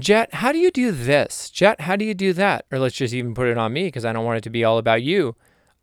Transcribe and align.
Jet, 0.00 0.34
how 0.34 0.52
do 0.52 0.58
you 0.58 0.70
do 0.70 0.92
this? 0.92 1.50
Jet, 1.50 1.82
how 1.82 1.96
do 1.96 2.04
you 2.04 2.14
do 2.14 2.32
that? 2.32 2.64
Or 2.72 2.78
let's 2.78 2.96
just 2.96 3.14
even 3.14 3.34
put 3.34 3.48
it 3.48 3.58
on 3.58 3.72
me 3.72 3.84
because 3.84 4.04
I 4.04 4.12
don't 4.12 4.24
want 4.24 4.38
it 4.38 4.44
to 4.44 4.50
be 4.50 4.64
all 4.64 4.78
about 4.78 5.02
you. 5.02 5.36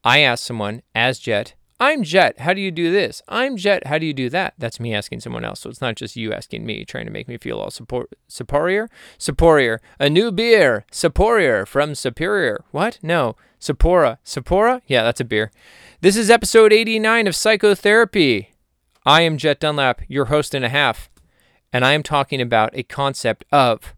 I 0.03 0.19
ask 0.19 0.45
someone 0.45 0.81
as 0.95 1.19
Jet, 1.19 1.53
I'm 1.79 2.01
Jet, 2.01 2.39
how 2.39 2.53
do 2.53 2.61
you 2.61 2.71
do 2.71 2.91
this? 2.91 3.21
I'm 3.27 3.55
Jet, 3.55 3.85
how 3.85 3.99
do 3.99 4.05
you 4.05 4.13
do 4.13 4.29
that? 4.29 4.55
That's 4.57 4.79
me 4.79 4.95
asking 4.95 5.19
someone 5.19 5.45
else. 5.45 5.59
So 5.59 5.69
it's 5.69 5.81
not 5.81 5.95
just 5.95 6.15
you 6.15 6.33
asking 6.33 6.65
me, 6.65 6.85
trying 6.85 7.05
to 7.05 7.11
make 7.11 7.27
me 7.27 7.37
feel 7.37 7.59
all 7.59 7.69
support, 7.69 8.09
superior. 8.27 8.89
Superior. 9.19 9.79
A 9.99 10.09
new 10.09 10.31
beer. 10.31 10.85
Superior 10.91 11.67
from 11.67 11.93
Superior. 11.93 12.63
What? 12.71 12.97
No. 13.03 13.35
Sapporo. 13.59 14.17
Sapporo? 14.25 14.81
Yeah, 14.87 15.03
that's 15.03 15.21
a 15.21 15.25
beer. 15.25 15.51
This 16.01 16.15
is 16.15 16.31
episode 16.31 16.73
89 16.73 17.27
of 17.27 17.35
Psychotherapy. 17.35 18.53
I 19.05 19.21
am 19.21 19.37
Jet 19.37 19.59
Dunlap, 19.59 20.01
your 20.07 20.25
host 20.25 20.55
and 20.55 20.65
a 20.65 20.69
half, 20.69 21.09
and 21.71 21.85
I 21.85 21.93
am 21.93 22.01
talking 22.01 22.41
about 22.41 22.75
a 22.75 22.83
concept 22.83 23.45
of 23.51 23.93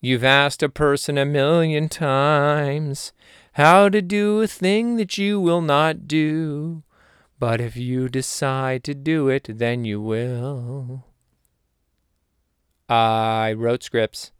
You've 0.00 0.22
asked 0.22 0.62
a 0.62 0.68
person 0.68 1.18
a 1.18 1.24
million 1.24 1.88
times 1.88 3.12
how 3.54 3.88
to 3.88 4.00
do 4.00 4.40
a 4.40 4.46
thing 4.46 4.96
that 4.96 5.18
you 5.18 5.40
will 5.40 5.60
not 5.60 6.06
do. 6.06 6.84
But 7.40 7.60
if 7.60 7.76
you 7.76 8.08
decide 8.08 8.84
to 8.84 8.94
do 8.94 9.28
it, 9.28 9.48
then 9.58 9.84
you 9.84 10.00
will. 10.00 11.04
I 12.88 13.52
wrote 13.52 13.82
scripts. 13.82 14.30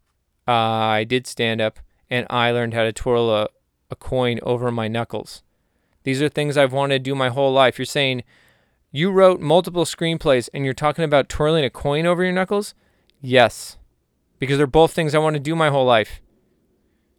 I 0.47 1.05
did 1.05 1.27
stand 1.27 1.61
up, 1.61 1.81
and 2.09 2.27
I 2.31 2.53
learned 2.53 2.75
how 2.75 2.85
to 2.85 2.93
twirl 2.93 3.31
a, 3.31 3.49
a 3.91 3.97
coin 3.97 4.39
over 4.43 4.71
my 4.71 4.87
knuckles. 4.87 5.43
These 6.05 6.23
are 6.23 6.29
things 6.29 6.57
I've 6.57 6.73
wanted 6.73 7.05
to 7.05 7.11
do 7.11 7.15
my 7.15 7.29
whole 7.29 7.53
life. 7.53 7.79
You're 7.79 7.87
saying 7.87 8.23
you 8.93 9.11
wrote 9.11 9.41
multiple 9.41 9.85
screenplays 9.85 10.49
and 10.55 10.65
you're 10.65 10.73
talking 10.73 11.05
about 11.05 11.29
twirling 11.29 11.65
a 11.65 11.71
coin 11.71 12.07
over 12.07 12.23
your 12.23 12.33
knuckles? 12.33 12.75
Yes 13.21 13.77
because 14.39 14.59
they're 14.59 14.67
both 14.67 14.93
things 14.93 15.15
I 15.15 15.19
want 15.19 15.35
to 15.35 15.41
do 15.41 15.55
my 15.55 15.71
whole 15.71 15.87
life. 15.87 16.21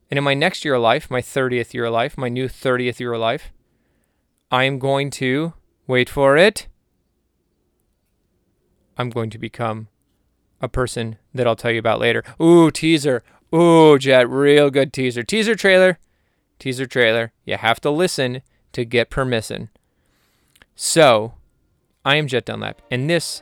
And 0.10 0.18
in 0.18 0.24
my 0.24 0.34
next 0.34 0.66
year 0.66 0.76
of 0.76 0.82
life, 0.82 1.12
my 1.12 1.22
30th 1.22 1.74
year 1.74 1.86
of 1.86 1.94
life, 1.94 2.18
my 2.18 2.30
new 2.30 2.48
30th 2.48 3.00
year 3.00 3.14
of 3.14 3.22
life, 3.22 3.52
I 4.52 4.64
am 4.64 4.80
going 4.80 5.12
to, 5.12 5.54
wait 5.86 6.10
for 6.10 6.36
it, 6.38 6.68
I'm 8.98 9.10
going 9.10 9.30
to 9.30 9.38
become 9.38 9.88
a 10.62 10.68
person 10.68 11.18
that 11.34 11.48
I'll 11.48 11.56
tell 11.56 11.72
you 11.72 11.80
about 11.80 12.00
later. 12.00 12.24
Ooh, 12.42 12.70
teaser. 12.72 13.24
Ooh, 13.54 13.98
Jet, 13.98 14.30
real 14.30 14.70
good 14.70 14.92
teaser. 14.92 15.24
Teaser 15.24 15.56
trailer. 15.56 16.00
Teaser 16.60 16.86
trailer. 16.86 17.32
You 17.46 17.58
have 17.58 17.80
to 17.82 17.90
listen 17.90 18.42
to 18.74 18.84
get 18.86 19.10
permission. 19.10 19.70
So, 20.76 21.34
I 22.04 22.16
am 22.16 22.28
Jet 22.28 22.46
Dunlap, 22.46 22.82
and 22.90 23.10
this 23.10 23.42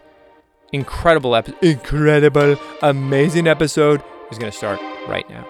incredible 0.74 1.36
episode, 1.36 1.64
incredible, 1.64 2.58
amazing 2.82 3.48
episode 3.48 4.04
is 4.32 4.38
going 4.38 4.52
to 4.52 4.58
start 4.58 4.80
right 5.08 5.28
now. 5.30 5.46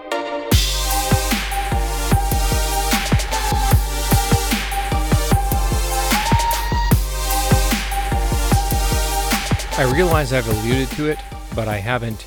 I 9.76 9.92
realize 9.92 10.32
I've 10.32 10.48
alluded 10.48 10.90
to 10.96 11.06
it, 11.06 11.18
but 11.54 11.68
I 11.68 11.78
haven't 11.78 12.26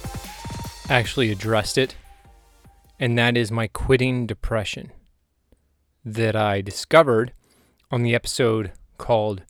actually 0.90 1.32
addressed 1.32 1.78
it, 1.78 1.96
and 2.98 3.18
that 3.18 3.36
is 3.36 3.52
my 3.52 3.68
quitting 3.68 4.26
depression 4.26 4.92
that 6.06 6.36
I 6.36 6.62
discovered 6.62 7.34
on 7.92 8.04
the 8.04 8.16
episode 8.16 8.72
called 8.98 9.44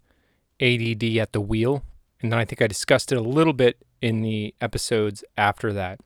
ADD 0.60 1.04
at 1.18 1.32
the 1.32 1.42
Wheel 1.42 1.84
and 2.22 2.32
then 2.32 2.40
I 2.40 2.46
think 2.46 2.62
I 2.62 2.68
discussed 2.68 3.12
it 3.12 3.18
a 3.18 3.22
little 3.22 3.54
bit 3.54 3.78
in 4.02 4.22
the 4.22 4.54
episodes 4.62 5.24
after 5.38 5.74
that, 5.74 6.00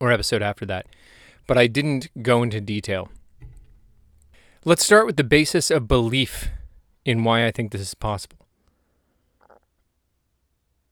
or 0.00 0.12
episode 0.12 0.42
after 0.42 0.66
that, 0.66 0.86
but 1.46 1.58
I 1.58 1.66
didn't 1.66 2.08
go 2.22 2.42
into 2.42 2.60
detail. 2.60 3.08
Let's 4.64 4.84
start 4.84 5.06
with 5.06 5.16
the 5.16 5.24
basis 5.24 5.70
of 5.70 5.88
belief 5.88 6.48
in 7.04 7.24
why 7.24 7.46
I 7.46 7.50
think 7.50 7.70
this 7.70 7.82
is 7.82 7.94
possible. 7.94 8.38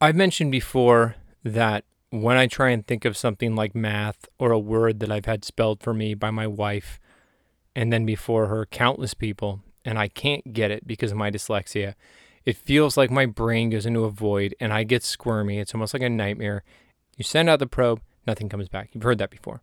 I've 0.01 0.17
mentioned 0.17 0.53
before 0.53 1.17
that 1.45 1.85
when 2.11 2.37
I 2.37 2.47
try 2.47 2.71
and 2.71 2.87
think 2.87 3.05
of 3.05 3.17
something 3.17 3.55
like 3.55 3.75
math 3.75 4.29
or 4.39 4.51
a 4.51 4.59
word 4.59 5.01
that 5.01 5.11
I've 5.11 5.25
had 5.25 5.45
spelled 5.45 5.83
for 5.83 5.95
me 5.95 6.13
by 6.15 6.31
my 6.31 6.47
wife 6.47 7.01
and 7.75 7.93
then 7.93 8.05
before 8.05 8.49
her 8.49 8.67
countless 8.67 9.15
people, 9.15 9.61
and 9.85 9.99
I 9.99 10.09
can't 10.09 10.53
get 10.53 10.71
it 10.71 10.87
because 10.87 11.13
of 11.13 11.17
my 11.17 11.31
dyslexia, 11.31 11.95
it 12.45 12.57
feels 12.57 12.97
like 12.97 13.11
my 13.11 13.27
brain 13.27 13.71
goes 13.71 13.87
into 13.87 14.05
a 14.05 14.11
void 14.11 14.55
and 14.61 14.73
I 14.73 14.85
get 14.85 15.03
squirmy. 15.03 15.59
It's 15.59 15.75
almost 15.75 15.95
like 15.95 16.03
a 16.03 16.11
nightmare. 16.11 16.65
You 17.17 17.25
send 17.25 17.49
out 17.49 17.59
the 17.59 17.67
probe, 17.67 18.01
nothing 18.27 18.49
comes 18.49 18.69
back. 18.69 18.91
You've 18.93 19.05
heard 19.05 19.19
that 19.19 19.31
before. 19.31 19.63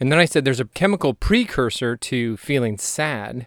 And 0.00 0.10
then 0.10 0.18
I 0.18 0.24
said 0.24 0.44
there's 0.44 0.60
a 0.60 0.64
chemical 0.64 1.14
precursor 1.14 1.96
to 1.96 2.36
feeling 2.36 2.78
sad 2.78 3.46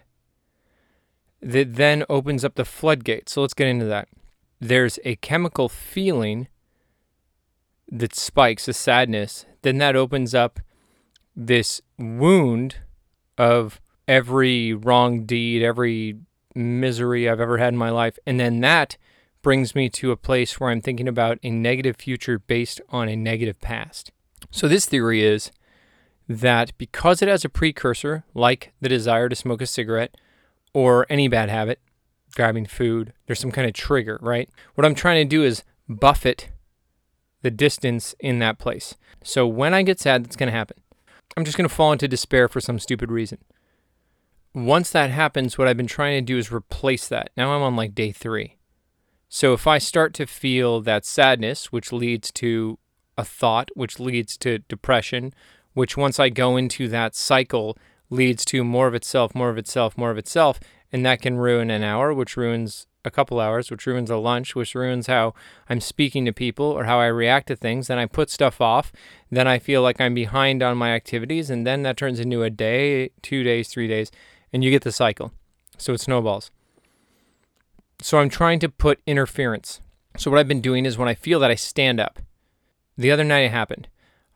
that 1.42 1.74
then 1.74 2.04
opens 2.08 2.44
up 2.44 2.54
the 2.54 2.64
floodgate. 2.64 3.28
So 3.28 3.42
let's 3.42 3.54
get 3.54 3.68
into 3.68 3.84
that. 3.86 4.08
There's 4.60 4.98
a 5.04 5.16
chemical 5.16 5.68
feeling 5.68 6.48
that 7.90 8.14
spikes, 8.14 8.66
the 8.66 8.72
sadness, 8.72 9.44
then 9.62 9.78
that 9.78 9.96
opens 9.96 10.34
up 10.34 10.60
this 11.34 11.82
wound 11.98 12.76
of 13.36 13.80
every 14.08 14.72
wrong 14.72 15.24
deed, 15.26 15.62
every 15.62 16.16
misery 16.56 17.28
I've 17.28 17.40
ever 17.40 17.58
had 17.58 17.74
in 17.74 17.78
my 17.78 17.90
life. 17.90 18.18
And 18.26 18.40
then 18.40 18.60
that 18.60 18.96
brings 19.42 19.74
me 19.74 19.88
to 19.88 20.10
a 20.10 20.16
place 20.16 20.58
where 20.58 20.70
I'm 20.70 20.80
thinking 20.80 21.06
about 21.06 21.38
a 21.42 21.50
negative 21.50 21.96
future 21.96 22.38
based 22.38 22.80
on 22.88 23.08
a 23.08 23.14
negative 23.14 23.60
past. 23.60 24.10
So, 24.50 24.66
this 24.66 24.86
theory 24.86 25.24
is 25.24 25.52
that 26.28 26.76
because 26.78 27.22
it 27.22 27.28
has 27.28 27.44
a 27.44 27.48
precursor, 27.48 28.24
like 28.34 28.72
the 28.80 28.88
desire 28.88 29.28
to 29.28 29.36
smoke 29.36 29.62
a 29.62 29.66
cigarette 29.66 30.16
or 30.74 31.06
any 31.08 31.28
bad 31.28 31.48
habit, 31.48 31.80
grabbing 32.34 32.66
food, 32.66 33.12
there's 33.26 33.38
some 33.38 33.52
kind 33.52 33.68
of 33.68 33.72
trigger, 33.72 34.18
right? 34.20 34.50
What 34.74 34.84
I'm 34.84 34.94
trying 34.94 35.24
to 35.24 35.36
do 35.36 35.44
is 35.44 35.62
buffet 35.88 36.50
the 37.42 37.50
distance 37.50 38.14
in 38.18 38.40
that 38.40 38.58
place. 38.58 38.96
So, 39.22 39.46
when 39.46 39.74
I 39.74 39.82
get 39.82 40.00
sad, 40.00 40.24
that's 40.24 40.36
going 40.36 40.50
to 40.50 40.56
happen. 40.56 40.78
I'm 41.36 41.44
just 41.44 41.56
going 41.56 41.68
to 41.68 41.74
fall 41.74 41.92
into 41.92 42.08
despair 42.08 42.48
for 42.48 42.60
some 42.60 42.78
stupid 42.78 43.10
reason 43.10 43.38
once 44.56 44.90
that 44.90 45.10
happens, 45.10 45.58
what 45.58 45.68
I've 45.68 45.76
been 45.76 45.86
trying 45.86 46.16
to 46.16 46.24
do 46.24 46.38
is 46.38 46.50
replace 46.50 47.08
that. 47.08 47.30
Now 47.36 47.52
I'm 47.52 47.62
on 47.62 47.76
like 47.76 47.94
day 47.94 48.10
three. 48.10 48.56
So 49.28 49.52
if 49.52 49.66
I 49.66 49.76
start 49.76 50.14
to 50.14 50.26
feel 50.26 50.80
that 50.80 51.04
sadness, 51.04 51.70
which 51.70 51.92
leads 51.92 52.32
to 52.32 52.78
a 53.18 53.24
thought, 53.24 53.68
which 53.74 54.00
leads 54.00 54.38
to 54.38 54.60
depression, 54.60 55.34
which 55.74 55.96
once 55.96 56.18
I 56.18 56.30
go 56.30 56.56
into 56.56 56.88
that 56.88 57.14
cycle 57.14 57.76
leads 58.08 58.46
to 58.46 58.64
more 58.64 58.86
of 58.86 58.94
itself, 58.94 59.34
more 59.34 59.50
of 59.50 59.58
itself, 59.58 59.98
more 59.98 60.10
of 60.10 60.16
itself, 60.16 60.58
and 60.90 61.04
that 61.04 61.20
can 61.20 61.36
ruin 61.36 61.70
an 61.70 61.82
hour, 61.82 62.14
which 62.14 62.36
ruins 62.36 62.86
a 63.04 63.10
couple 63.10 63.40
hours, 63.40 63.70
which 63.70 63.86
ruins 63.86 64.10
a 64.10 64.16
lunch, 64.16 64.54
which 64.54 64.74
ruins 64.74 65.06
how 65.06 65.34
I'm 65.68 65.80
speaking 65.80 66.24
to 66.24 66.32
people 66.32 66.66
or 66.66 66.84
how 66.84 66.98
I 66.98 67.06
react 67.06 67.48
to 67.48 67.56
things. 67.56 67.88
Then 67.88 67.98
I 67.98 68.06
put 68.06 68.30
stuff 68.30 68.60
off. 68.60 68.90
Then 69.30 69.46
I 69.46 69.58
feel 69.58 69.82
like 69.82 70.00
I'm 70.00 70.14
behind 70.14 70.62
on 70.62 70.78
my 70.78 70.92
activities. 70.92 71.50
And 71.50 71.66
then 71.66 71.82
that 71.82 71.96
turns 71.96 72.20
into 72.20 72.42
a 72.42 72.50
day, 72.50 73.10
two 73.22 73.42
days, 73.42 73.68
three 73.68 73.86
days 73.86 74.10
and 74.52 74.64
you 74.64 74.70
get 74.70 74.82
the 74.82 74.92
cycle. 74.92 75.32
So 75.78 75.92
it 75.92 76.00
snowballs. 76.00 76.50
So 78.00 78.18
I'm 78.18 78.28
trying 78.28 78.58
to 78.60 78.68
put 78.68 79.00
interference. 79.06 79.80
So 80.16 80.30
what 80.30 80.38
I've 80.38 80.48
been 80.48 80.60
doing 80.60 80.86
is 80.86 80.98
when 80.98 81.08
I 81.08 81.14
feel 81.14 81.40
that 81.40 81.50
I 81.50 81.54
stand 81.54 82.00
up. 82.00 82.20
The 82.96 83.10
other 83.10 83.24
night 83.24 83.40
it 83.40 83.50
happened. 83.50 83.88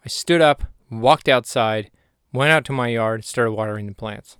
I 0.04 0.09
stood 0.09 0.41
up, 0.41 0.65
walked 0.91 1.28
outside, 1.28 1.91
went 2.32 2.50
out 2.50 2.65
to 2.66 2.72
my 2.72 2.88
yard, 2.88 3.25
started 3.25 3.53
watering 3.53 3.87
the 3.87 3.94
plants. 3.94 4.37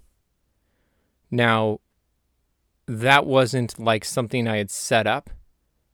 Now, 1.30 1.80
that 2.86 3.25
wasn't 3.25 3.78
like 3.78 4.04
something 4.04 4.48
I 4.48 4.56
had 4.59 4.70
set 4.70 5.06
up. 5.06 5.30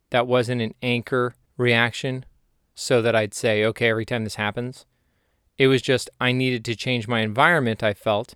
That 0.09 0.27
wasn't 0.27 0.61
an 0.61 0.73
anchor 0.81 1.35
reaction 1.57 2.25
so 2.75 3.01
that 3.01 3.15
I'd 3.15 3.33
say, 3.33 3.63
okay, 3.65 3.89
every 3.89 4.05
time 4.05 4.23
this 4.23 4.35
happens. 4.35 4.85
It 5.57 5.67
was 5.67 5.81
just 5.81 6.09
I 6.19 6.31
needed 6.31 6.63
to 6.65 6.75
change 6.75 7.07
my 7.07 7.21
environment, 7.21 7.83
I 7.83 7.93
felt, 7.93 8.35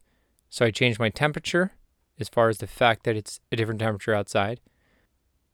so 0.52 0.66
I 0.66 0.70
changed 0.70 1.00
my 1.00 1.10
temperature 1.10 1.72
as 2.20 2.30
far 2.30 2.50
as 2.50 2.60
the 2.60 2.68
fact 2.68 3.04
that 3.06 3.16
it's 3.16 3.40
a 3.52 3.56
different 3.56 3.80
temperature 3.80 4.14
outside. 4.14 4.60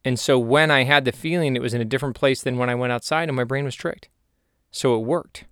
And 0.04 0.20
so 0.20 0.40
when 0.40 0.72
I 0.72 0.84
had 0.84 1.06
the 1.06 1.12
feeling 1.12 1.56
it 1.56 1.62
was 1.62 1.76
in 1.76 1.82
a 1.82 1.86
different 1.86 2.16
place 2.16 2.42
than 2.42 2.58
when 2.58 2.70
I 2.70 2.76
went 2.76 2.92
outside 2.92 3.30
and 3.30 3.36
my 3.36 3.44
brain 3.44 3.64
was 3.64 3.76
tricked. 3.76 4.10
So 4.72 4.96
it 4.96 5.06
worked 5.06 5.46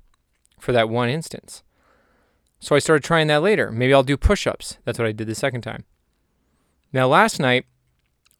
for 0.59 0.71
that 0.71 0.89
one 0.89 1.09
instance. 1.09 1.62
So 2.59 2.75
I 2.75 2.80
started 2.80 3.03
trying 3.03 3.27
that 3.27 3.44
later. 3.44 3.71
Maybe 3.71 3.94
I'll 3.94 4.01
do 4.01 4.18
push 4.18 4.47
ups. 4.47 4.80
That's 4.83 4.97
what 4.97 5.07
I 5.07 5.12
did 5.12 5.27
the 5.27 5.36
second 5.36 5.62
time. 5.62 5.86
Now, 6.92 7.07
last 7.07 7.39
night, 7.39 7.65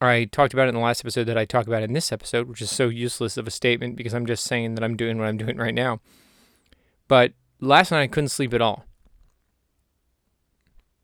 or 0.02 0.08
I 0.08 0.26
talked 0.26 0.54
about 0.54 0.66
it 0.66 0.70
in 0.70 0.76
the 0.76 0.82
last 0.82 1.02
episode 1.02 1.26
that 1.26 1.38
I 1.38 1.46
talk 1.46 1.68
about 1.68 1.84
in 1.84 1.94
this 1.94 2.12
episode, 2.12 2.50
which 2.50 2.62
is 2.62 2.72
so 2.72 2.90
useless 2.90 3.38
of 3.38 3.48
a 3.48 3.52
statement 3.52 3.96
because 3.96 4.14
I'm 4.16 4.26
just 4.26 4.44
saying 4.44 4.76
that 4.76 4.84
I'm 4.84 4.98
doing 4.98 5.20
what 5.20 5.28
I'm 5.28 5.38
doing 5.38 5.58
right 5.58 5.74
now. 5.74 6.00
But 7.08 7.34
last 7.60 7.92
night 7.92 8.02
I 8.02 8.08
couldn't 8.08 8.30
sleep 8.30 8.54
at 8.54 8.62
all. 8.62 8.86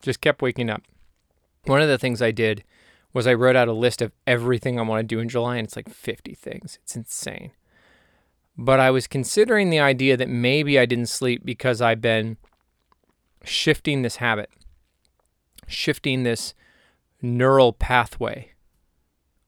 Just 0.01 0.21
kept 0.21 0.41
waking 0.41 0.69
up. 0.69 0.81
One 1.65 1.81
of 1.81 1.87
the 1.87 1.97
things 1.97 2.21
I 2.21 2.31
did 2.31 2.63
was 3.13 3.27
I 3.27 3.33
wrote 3.33 3.55
out 3.55 3.67
a 3.67 3.73
list 3.73 4.01
of 4.01 4.11
everything 4.25 4.79
I 4.79 4.83
want 4.83 4.99
to 5.01 5.15
do 5.15 5.19
in 5.19 5.29
July, 5.29 5.57
and 5.57 5.65
it's 5.65 5.75
like 5.75 5.89
50 5.89 6.33
things. 6.33 6.79
It's 6.81 6.95
insane. 6.95 7.51
but 8.57 8.79
I 8.79 8.91
was 8.91 9.07
considering 9.07 9.69
the 9.69 9.79
idea 9.79 10.17
that 10.17 10.29
maybe 10.29 10.77
I 10.77 10.85
didn't 10.85 11.07
sleep 11.07 11.43
because 11.45 11.81
I've 11.81 12.01
been 12.01 12.37
shifting 13.43 14.01
this 14.01 14.17
habit, 14.17 14.49
shifting 15.67 16.23
this 16.23 16.53
neural 17.21 17.73
pathway 17.73 18.51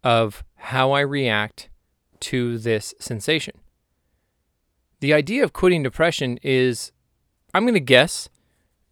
of 0.04 0.44
how 0.56 0.92
I 0.92 1.02
react 1.02 1.70
to 2.22 2.58
this 2.58 2.94
sensation. 3.00 3.56
The 5.00 5.14
idea 5.14 5.44
of 5.44 5.54
quitting 5.54 5.84
depression 5.84 6.40
is, 6.42 6.92
I'm 7.54 7.64
going 7.64 7.74
to 7.74 7.80
guess, 7.80 8.30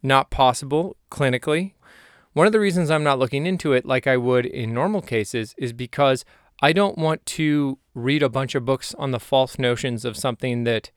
not 0.02 0.30
possible 0.30 0.96
clinically. 1.10 1.72
One 2.32 2.46
of 2.46 2.52
the 2.52 2.60
reasons 2.60 2.90
I'm 2.90 3.04
not 3.04 3.18
looking 3.18 3.46
into 3.46 3.72
it 3.72 3.84
like 3.84 4.06
I 4.06 4.16
would 4.16 4.46
in 4.46 4.72
normal 4.72 5.02
cases 5.02 5.54
is 5.58 5.72
because 5.72 6.24
I 6.62 6.72
don't 6.72 6.98
want 6.98 7.24
to 7.26 7.78
read 7.94 8.22
a 8.22 8.28
bunch 8.28 8.54
of 8.54 8.64
books 8.64 8.94
on 8.94 9.10
the 9.10 9.20
false 9.20 9.58
notions 9.58 10.04
of 10.04 10.16
something 10.16 10.64
that 10.64 10.90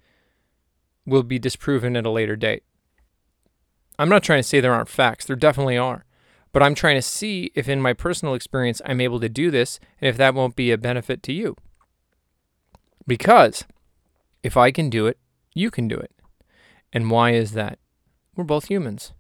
will 1.06 1.24
be 1.24 1.40
disproven 1.40 1.96
at 1.96 2.06
a 2.06 2.10
later 2.10 2.36
date. 2.36 2.64
I'm 3.98 4.10
not 4.10 4.24
trying 4.24 4.40
to 4.40 4.44
say 4.44 4.60
there 4.60 4.74
aren't 4.74 4.90
facts, 4.90 5.26
there 5.26 5.36
definitely 5.36 5.78
are. 5.78 6.06
But 6.52 6.64
I'm 6.64 6.76
trying 6.76 6.96
to 6.96 7.02
see 7.02 7.52
if, 7.54 7.68
in 7.68 7.82
my 7.82 7.92
personal 7.92 8.34
experience, 8.34 8.82
I'm 8.86 9.02
able 9.02 9.20
to 9.20 9.28
do 9.28 9.52
this 9.52 9.78
and 10.00 10.08
if 10.08 10.16
that 10.18 10.34
won't 10.34 10.56
be 10.56 10.72
a 10.72 10.78
benefit 10.78 11.22
to 11.24 11.34
you. 11.34 11.58
Because 13.06 13.66
if 14.42 14.56
I 14.56 14.72
can 14.72 14.90
do 14.90 15.06
it, 15.06 15.18
you 15.54 15.70
can 15.70 15.90
do 15.90 15.98
it. 15.98 16.12
And 16.94 17.12
why 17.12 17.32
is 17.32 17.52
that? 17.52 17.80
We're 18.36 18.44
both 18.44 18.66
humans. 18.66 19.14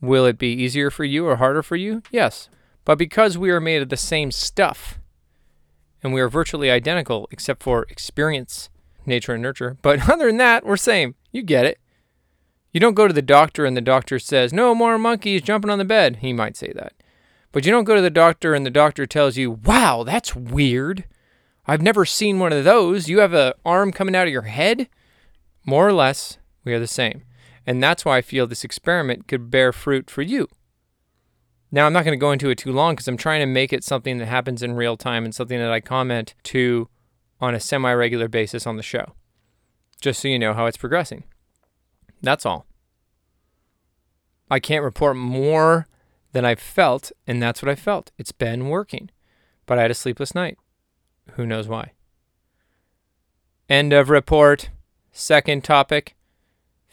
Will 0.00 0.26
it 0.26 0.38
be 0.38 0.48
easier 0.48 0.90
for 0.90 1.04
you 1.04 1.26
or 1.26 1.36
harder 1.36 1.62
for 1.62 1.76
you? 1.76 2.02
Yes. 2.10 2.48
But 2.84 2.98
because 2.98 3.38
we 3.38 3.50
are 3.50 3.60
made 3.60 3.82
of 3.82 3.88
the 3.88 3.96
same 3.96 4.30
stuff, 4.30 4.98
and 6.02 6.12
we 6.12 6.20
are 6.20 6.28
virtually 6.28 6.70
identical 6.70 7.26
except 7.30 7.62
for 7.62 7.86
experience, 7.88 8.68
nature, 9.06 9.32
and 9.32 9.42
nurture. 9.42 9.78
But 9.80 10.08
other 10.10 10.26
than 10.26 10.36
that, 10.36 10.66
we're 10.66 10.76
same. 10.76 11.14
You 11.32 11.42
get 11.42 11.64
it. 11.64 11.78
You 12.72 12.80
don't 12.80 12.94
go 12.94 13.06
to 13.06 13.14
the 13.14 13.22
doctor 13.22 13.64
and 13.64 13.76
the 13.76 13.80
doctor 13.80 14.18
says, 14.18 14.52
No 14.52 14.74
more 14.74 14.98
monkeys 14.98 15.42
jumping 15.42 15.70
on 15.70 15.78
the 15.78 15.84
bed. 15.84 16.16
He 16.16 16.32
might 16.32 16.56
say 16.56 16.72
that. 16.74 16.92
But 17.52 17.64
you 17.64 17.70
don't 17.70 17.84
go 17.84 17.94
to 17.94 18.02
the 18.02 18.10
doctor 18.10 18.52
and 18.52 18.66
the 18.66 18.70
doctor 18.70 19.06
tells 19.06 19.36
you, 19.36 19.50
Wow, 19.50 20.02
that's 20.02 20.36
weird. 20.36 21.04
I've 21.66 21.80
never 21.80 22.04
seen 22.04 22.38
one 22.38 22.52
of 22.52 22.64
those. 22.64 23.08
You 23.08 23.20
have 23.20 23.32
an 23.32 23.54
arm 23.64 23.92
coming 23.92 24.14
out 24.14 24.26
of 24.26 24.32
your 24.32 24.42
head? 24.42 24.88
More 25.64 25.88
or 25.88 25.92
less, 25.92 26.36
we 26.64 26.74
are 26.74 26.80
the 26.80 26.86
same. 26.86 27.22
And 27.66 27.82
that's 27.82 28.04
why 28.04 28.18
I 28.18 28.22
feel 28.22 28.46
this 28.46 28.64
experiment 28.64 29.26
could 29.26 29.50
bear 29.50 29.72
fruit 29.72 30.10
for 30.10 30.22
you. 30.22 30.48
Now, 31.70 31.86
I'm 31.86 31.92
not 31.92 32.04
going 32.04 32.16
to 32.16 32.20
go 32.20 32.30
into 32.30 32.50
it 32.50 32.58
too 32.58 32.72
long 32.72 32.94
because 32.94 33.08
I'm 33.08 33.16
trying 33.16 33.40
to 33.40 33.46
make 33.46 33.72
it 33.72 33.82
something 33.82 34.18
that 34.18 34.26
happens 34.26 34.62
in 34.62 34.74
real 34.74 34.96
time 34.96 35.24
and 35.24 35.34
something 35.34 35.58
that 35.58 35.72
I 35.72 35.80
comment 35.80 36.34
to 36.44 36.88
on 37.40 37.54
a 37.54 37.60
semi 37.60 37.92
regular 37.92 38.28
basis 38.28 38.66
on 38.66 38.76
the 38.76 38.82
show, 38.82 39.14
just 40.00 40.20
so 40.20 40.28
you 40.28 40.38
know 40.38 40.54
how 40.54 40.66
it's 40.66 40.76
progressing. 40.76 41.24
That's 42.22 42.46
all. 42.46 42.66
I 44.50 44.60
can't 44.60 44.84
report 44.84 45.16
more 45.16 45.88
than 46.32 46.44
I've 46.44 46.60
felt, 46.60 47.10
and 47.26 47.42
that's 47.42 47.60
what 47.60 47.70
I 47.70 47.74
felt. 47.74 48.12
It's 48.18 48.32
been 48.32 48.68
working, 48.68 49.10
but 49.66 49.78
I 49.78 49.82
had 49.82 49.90
a 49.90 49.94
sleepless 49.94 50.34
night. 50.34 50.58
Who 51.32 51.46
knows 51.46 51.66
why? 51.66 51.92
End 53.68 53.92
of 53.92 54.10
report. 54.10 54.70
Second 55.10 55.64
topic 55.64 56.14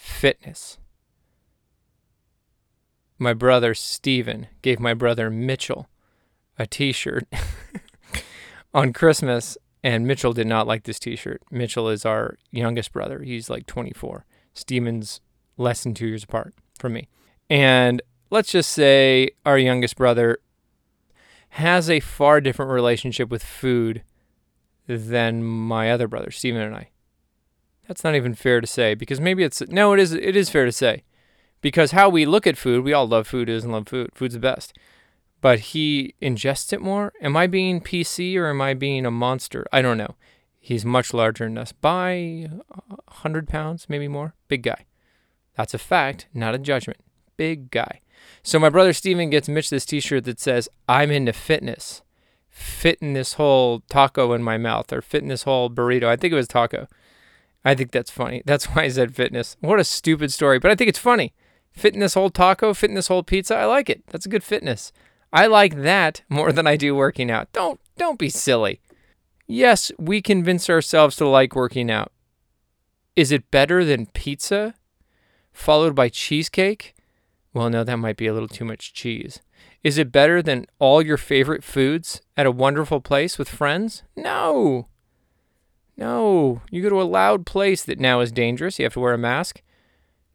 fitness 0.02 0.78
my 3.22 3.34
brother 3.36 3.76
Steven 3.76 4.48
gave 4.64 4.80
my 4.80 4.96
brother 4.96 5.30
Mitchell 5.30 5.88
a 6.58 6.66
t 6.66 6.92
shirt 6.92 7.28
on 8.74 8.94
Christmas, 8.94 9.60
and 9.84 10.08
Mitchell 10.08 10.34
did 10.34 10.48
not 10.48 10.66
like 10.66 10.84
this 10.84 11.00
t 11.00 11.16
shirt. 11.16 11.44
Mitchell 11.52 11.88
is 11.88 12.04
our 12.04 12.38
youngest 12.50 12.92
brother. 12.92 13.22
He's 13.22 13.48
like 13.48 13.68
24. 13.68 14.26
Steven's 14.56 15.22
less 15.56 15.84
than 15.84 15.94
two 15.94 16.08
years 16.08 16.24
apart 16.24 16.56
from 16.80 16.94
me. 16.94 17.10
And 17.48 18.02
let's 18.32 18.52
just 18.52 18.72
say 18.72 19.30
our 19.46 19.60
youngest 19.60 19.98
brother 19.98 20.40
has 21.50 21.92
a 21.92 22.00
far 22.00 22.42
different 22.42 22.72
relationship 22.72 23.30
with 23.30 23.44
food 23.44 24.02
than 24.88 25.44
my 25.44 25.92
other 25.92 26.08
brother, 26.08 26.32
Steven 26.32 26.62
and 26.62 26.76
I. 26.76 26.90
That's 27.92 28.06
not 28.06 28.16
even 28.16 28.36
fair 28.36 28.62
to 28.62 28.68
say 28.68 28.94
because 28.94 29.20
maybe 29.20 29.44
it's 29.44 29.62
no, 29.68 29.92
it 29.92 30.00
is 30.00 30.14
it 30.14 30.34
is 30.34 30.50
fair 30.50 30.64
to 30.64 30.72
say 30.72 31.04
because 31.60 31.92
how 31.92 32.08
we 32.08 32.26
look 32.26 32.48
at 32.48 32.58
food, 32.58 32.86
we 32.86 32.94
all 32.94 33.06
love 33.06 33.28
food, 33.28 33.50
doesn't 33.50 33.70
love 33.70 33.90
food. 33.90 34.12
Food's 34.14 34.36
the 34.36 34.40
best. 34.40 34.72
But 35.42 35.60
he 35.60 36.16
ingests 36.22 36.72
it 36.72 36.80
more. 36.80 37.12
Am 37.22 37.36
I 37.36 37.48
being 37.48 37.82
PC 37.82 38.38
or 38.38 38.50
am 38.50 38.62
I 38.62 38.76
being 38.76 39.06
a 39.06 39.12
monster? 39.12 39.68
I 39.74 39.82
don't 39.82 39.98
know. 39.98 40.16
He's 40.58 40.86
much 40.86 41.14
larger 41.14 41.44
than 41.44 41.58
us 41.58 41.74
by 41.74 42.50
100 42.70 43.50
pounds, 43.50 43.88
maybe 43.90 44.08
more. 44.08 44.36
Big 44.48 44.64
guy. 44.64 44.86
That's 45.58 45.74
a 45.74 45.78
fact, 45.78 46.28
not 46.34 46.56
a 46.56 46.60
judgment. 46.60 47.02
Big 47.36 47.72
guy. 47.72 48.00
So 48.42 48.58
my 48.58 48.70
brother 48.70 48.94
Steven 48.94 49.30
gets 49.30 49.50
Mitch 49.50 49.70
this 49.70 49.86
t 49.86 50.00
shirt 50.00 50.24
that 50.24 50.40
says, 50.40 50.70
I'm 50.88 51.12
into 51.12 51.34
fitness. 51.34 52.04
Fitting 52.50 53.12
this 53.12 53.34
whole 53.34 53.82
taco 53.90 54.32
in 54.32 54.44
my 54.44 54.58
mouth 54.58 54.94
or 54.94 55.02
fitting 55.02 55.28
this 55.28 55.44
whole 55.44 55.70
burrito. 55.70 56.06
I 56.06 56.16
think 56.16 56.32
it 56.32 56.38
was 56.38 56.48
taco. 56.48 56.88
I 57.64 57.76
think 57.76 57.92
that's 57.92 58.12
funny. 58.12 58.42
That's 58.46 58.66
why 58.66 58.84
I 58.84 58.88
said 58.90 59.16
fitness. 59.16 59.58
What 59.60 59.80
a 59.80 59.84
stupid 59.84 60.32
story, 60.32 60.60
but 60.60 60.72
I 60.72 60.76
think 60.76 60.90
it's 60.90 61.00
funny. 61.00 61.34
Fitting 61.72 62.00
this 62.00 62.16
whole 62.16 62.30
taco, 62.30 62.74
fitting 62.74 62.96
this 62.96 63.08
whole 63.08 63.24
pizza, 63.24 63.56
I 63.56 63.66
like 63.66 63.90
it. 63.90 64.04
That's 64.08 64.26
a 64.26 64.30
good 64.30 64.44
fitness. 64.44 64.92
I 65.32 65.48
like 65.48 65.82
that 65.84 66.24
more 66.28 66.52
than 66.52 66.68
I 66.68 66.76
do 66.76 66.96
working 66.96 67.32
out. 67.32 67.52
Don't 67.54 67.80
don't 67.98 68.20
be 68.20 68.30
silly. 68.30 68.82
Yes, 69.48 69.92
we 69.98 70.22
convince 70.22 70.70
ourselves 70.70 71.16
to 71.18 71.28
like 71.28 71.56
working 71.56 71.90
out. 71.90 72.12
Is 73.16 73.32
it 73.32 73.52
better 73.52 73.86
than 73.86 74.08
pizza 74.08 74.74
followed 75.54 75.96
by 75.96 76.10
cheesecake? 76.10 76.96
Well, 77.54 77.70
no, 77.70 77.84
that 77.84 77.98
might 77.98 78.18
be 78.18 78.28
a 78.28 78.34
little 78.34 78.48
too 78.48 78.66
much 78.66 78.94
cheese. 78.94 79.42
Is 79.84 79.98
it 79.98 80.12
better 80.12 80.42
than 80.42 80.68
all 80.80 81.02
your 81.02 81.18
favorite 81.18 81.64
foods 81.64 82.22
at 82.38 82.46
a 82.46 82.52
wonderful 82.52 83.02
place 83.02 83.38
with 83.38 83.50
friends? 83.50 84.04
No. 84.16 84.88
No. 86.02 86.62
You 86.72 86.82
go 86.82 86.90
to 86.90 87.00
a 87.00 87.04
loud 87.04 87.46
place 87.46 87.84
that 87.84 88.00
now 88.00 88.22
is 88.22 88.32
dangerous. 88.32 88.80
You 88.80 88.86
have 88.86 88.94
to 88.94 89.00
wear 89.00 89.14
a 89.14 89.20
mask. 89.20 89.62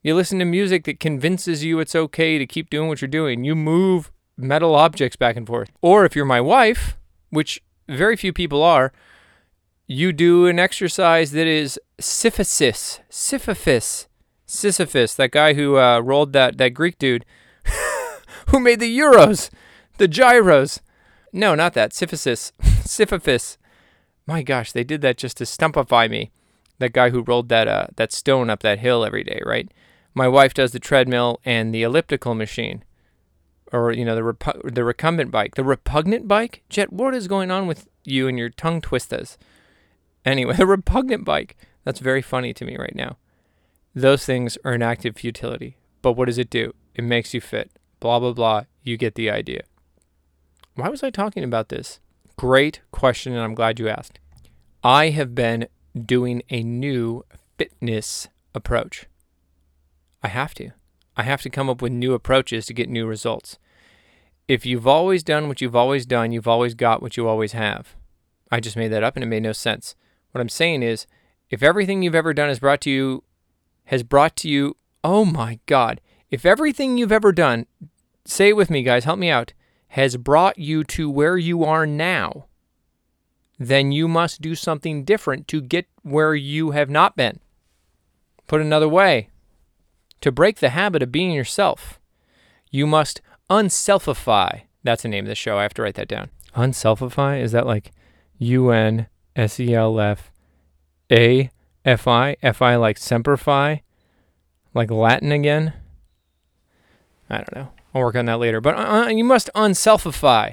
You 0.00 0.14
listen 0.14 0.38
to 0.38 0.44
music 0.44 0.84
that 0.84 1.00
convinces 1.00 1.64
you 1.64 1.80
it's 1.80 1.96
okay 1.96 2.38
to 2.38 2.46
keep 2.46 2.70
doing 2.70 2.88
what 2.88 3.00
you're 3.00 3.08
doing. 3.08 3.42
You 3.42 3.56
move 3.56 4.12
metal 4.36 4.76
objects 4.76 5.16
back 5.16 5.36
and 5.36 5.44
forth. 5.44 5.72
Or 5.82 6.04
if 6.04 6.14
you're 6.14 6.24
my 6.24 6.40
wife, 6.40 6.96
which 7.30 7.60
very 7.88 8.14
few 8.14 8.32
people 8.32 8.62
are, 8.62 8.92
you 9.88 10.12
do 10.12 10.46
an 10.46 10.60
exercise 10.60 11.32
that 11.32 11.48
is 11.48 11.80
Sisyphus. 11.98 13.00
Sisyphus. 13.10 14.06
Sisyphus, 14.46 15.16
that 15.16 15.32
guy 15.32 15.54
who 15.54 15.78
uh, 15.78 15.98
rolled 15.98 16.32
that, 16.32 16.58
that 16.58 16.74
Greek 16.74 16.96
dude 16.96 17.24
who 18.50 18.60
made 18.60 18.78
the 18.78 18.98
Euros, 18.98 19.50
the 19.98 20.06
gyros. 20.06 20.80
No, 21.32 21.56
not 21.56 21.74
that. 21.74 21.92
Sisyphus. 21.92 22.52
Sisyphus. 22.84 23.58
My 24.26 24.42
gosh, 24.42 24.72
they 24.72 24.84
did 24.84 25.00
that 25.02 25.18
just 25.18 25.36
to 25.38 25.44
stumpify 25.44 26.10
me. 26.10 26.32
That 26.78 26.92
guy 26.92 27.10
who 27.10 27.22
rolled 27.22 27.48
that 27.48 27.68
uh, 27.68 27.86
that 27.96 28.12
stone 28.12 28.50
up 28.50 28.60
that 28.60 28.80
hill 28.80 29.04
every 29.04 29.24
day, 29.24 29.40
right? 29.46 29.70
my 30.16 30.26
wife 30.26 30.54
does 30.54 30.72
the 30.72 30.80
treadmill 30.80 31.40
and 31.44 31.74
the 31.74 31.82
elliptical 31.82 32.34
machine, 32.34 32.82
or 33.70 33.92
you 33.92 34.02
know 34.02 34.16
the 34.16 34.62
the 34.64 34.82
recumbent 34.82 35.30
bike, 35.30 35.56
the 35.56 35.62
repugnant 35.62 36.26
bike. 36.26 36.62
Jet, 36.70 36.90
what 36.90 37.14
is 37.14 37.28
going 37.28 37.50
on 37.50 37.66
with 37.66 37.86
you 38.02 38.26
and 38.26 38.38
your 38.38 38.48
tongue 38.48 38.80
twisters? 38.80 39.36
Anyway, 40.24 40.54
the 40.56 40.66
repugnant 40.66 41.26
bike. 41.26 41.56
That's 41.84 42.00
very 42.00 42.22
funny 42.22 42.54
to 42.54 42.64
me 42.64 42.78
right 42.78 42.94
now. 42.94 43.18
Those 43.94 44.24
things 44.24 44.56
are 44.64 44.72
an 44.72 44.82
active 44.82 45.16
futility, 45.16 45.76
but 46.00 46.12
what 46.12 46.24
does 46.24 46.38
it 46.38 46.48
do? 46.48 46.74
It 46.94 47.04
makes 47.04 47.34
you 47.34 47.42
fit. 47.42 47.70
Blah 48.00 48.18
blah 48.18 48.32
blah. 48.32 48.64
You 48.82 48.96
get 48.96 49.16
the 49.16 49.28
idea. 49.28 49.64
Why 50.76 50.88
was 50.88 51.02
I 51.02 51.10
talking 51.10 51.44
about 51.44 51.68
this? 51.68 52.00
Great 52.36 52.82
question, 52.90 53.32
and 53.32 53.42
I'm 53.42 53.54
glad 53.54 53.78
you 53.78 53.88
asked. 53.88 54.18
I 54.84 55.08
have 55.08 55.34
been 55.34 55.68
doing 55.98 56.42
a 56.50 56.62
new 56.62 57.24
fitness 57.56 58.28
approach. 58.54 59.06
I 60.22 60.28
have 60.28 60.52
to. 60.54 60.72
I 61.16 61.22
have 61.22 61.40
to 61.42 61.50
come 61.50 61.70
up 61.70 61.80
with 61.80 61.92
new 61.92 62.12
approaches 62.12 62.66
to 62.66 62.74
get 62.74 62.90
new 62.90 63.06
results. 63.06 63.58
If 64.48 64.66
you've 64.66 64.86
always 64.86 65.22
done 65.22 65.48
what 65.48 65.62
you've 65.62 65.74
always 65.74 66.04
done, 66.04 66.30
you've 66.30 66.46
always 66.46 66.74
got 66.74 67.00
what 67.00 67.16
you 67.16 67.26
always 67.26 67.52
have. 67.52 67.96
I 68.50 68.60
just 68.60 68.76
made 68.76 68.88
that 68.88 69.02
up 69.02 69.16
and 69.16 69.24
it 69.24 69.28
made 69.28 69.42
no 69.42 69.52
sense. 69.52 69.94
What 70.32 70.40
I'm 70.42 70.50
saying 70.50 70.82
is, 70.82 71.06
if 71.48 71.62
everything 71.62 72.02
you've 72.02 72.14
ever 72.14 72.34
done 72.34 72.48
has 72.48 72.58
brought 72.58 72.82
to 72.82 72.90
you 72.90 73.24
has 73.86 74.02
brought 74.02 74.36
to 74.36 74.48
you, 74.48 74.76
oh 75.02 75.24
my 75.24 75.58
god, 75.66 76.00
if 76.30 76.44
everything 76.44 76.98
you've 76.98 77.12
ever 77.12 77.32
done, 77.32 77.66
say 78.24 78.50
it 78.50 78.56
with 78.56 78.68
me 78.68 78.82
guys, 78.82 79.04
help 79.04 79.18
me 79.18 79.30
out, 79.30 79.52
has 79.96 80.18
brought 80.18 80.58
you 80.58 80.84
to 80.84 81.08
where 81.08 81.38
you 81.38 81.64
are 81.64 81.86
now, 81.86 82.44
then 83.58 83.90
you 83.92 84.06
must 84.06 84.42
do 84.42 84.54
something 84.54 85.04
different 85.04 85.48
to 85.48 85.58
get 85.58 85.86
where 86.02 86.34
you 86.34 86.72
have 86.72 86.90
not 86.90 87.16
been. 87.16 87.40
Put 88.46 88.60
another 88.60 88.90
way, 88.90 89.30
to 90.20 90.30
break 90.30 90.58
the 90.58 90.68
habit 90.68 91.02
of 91.02 91.10
being 91.10 91.30
yourself, 91.30 91.98
you 92.70 92.86
must 92.86 93.22
unselfify. 93.48 94.58
That's 94.84 95.02
the 95.02 95.08
name 95.08 95.24
of 95.24 95.30
the 95.30 95.34
show. 95.34 95.56
I 95.56 95.62
have 95.62 95.72
to 95.72 95.82
write 95.82 95.94
that 95.94 96.08
down. 96.08 96.28
Unselfify? 96.54 97.38
Is 97.38 97.52
that 97.52 97.66
like 97.66 97.92
U 98.36 98.68
N 98.68 99.06
S 99.34 99.58
E 99.58 99.74
L 99.74 99.98
F 99.98 100.30
A 101.10 101.50
F 101.86 102.06
I 102.06 102.36
F 102.42 102.60
I 102.60 102.76
like 102.76 102.98
Semper 102.98 103.38
Fi, 103.38 103.80
like 104.74 104.90
Latin 104.90 105.32
again. 105.32 105.72
I 107.30 107.38
don't 107.38 107.54
know. 107.54 107.68
I'll 107.96 108.02
work 108.02 108.14
on 108.14 108.26
that 108.26 108.38
later. 108.38 108.60
But 108.60 108.74
uh, 108.74 109.08
you 109.08 109.24
must 109.24 109.48
unselfify. 109.54 110.52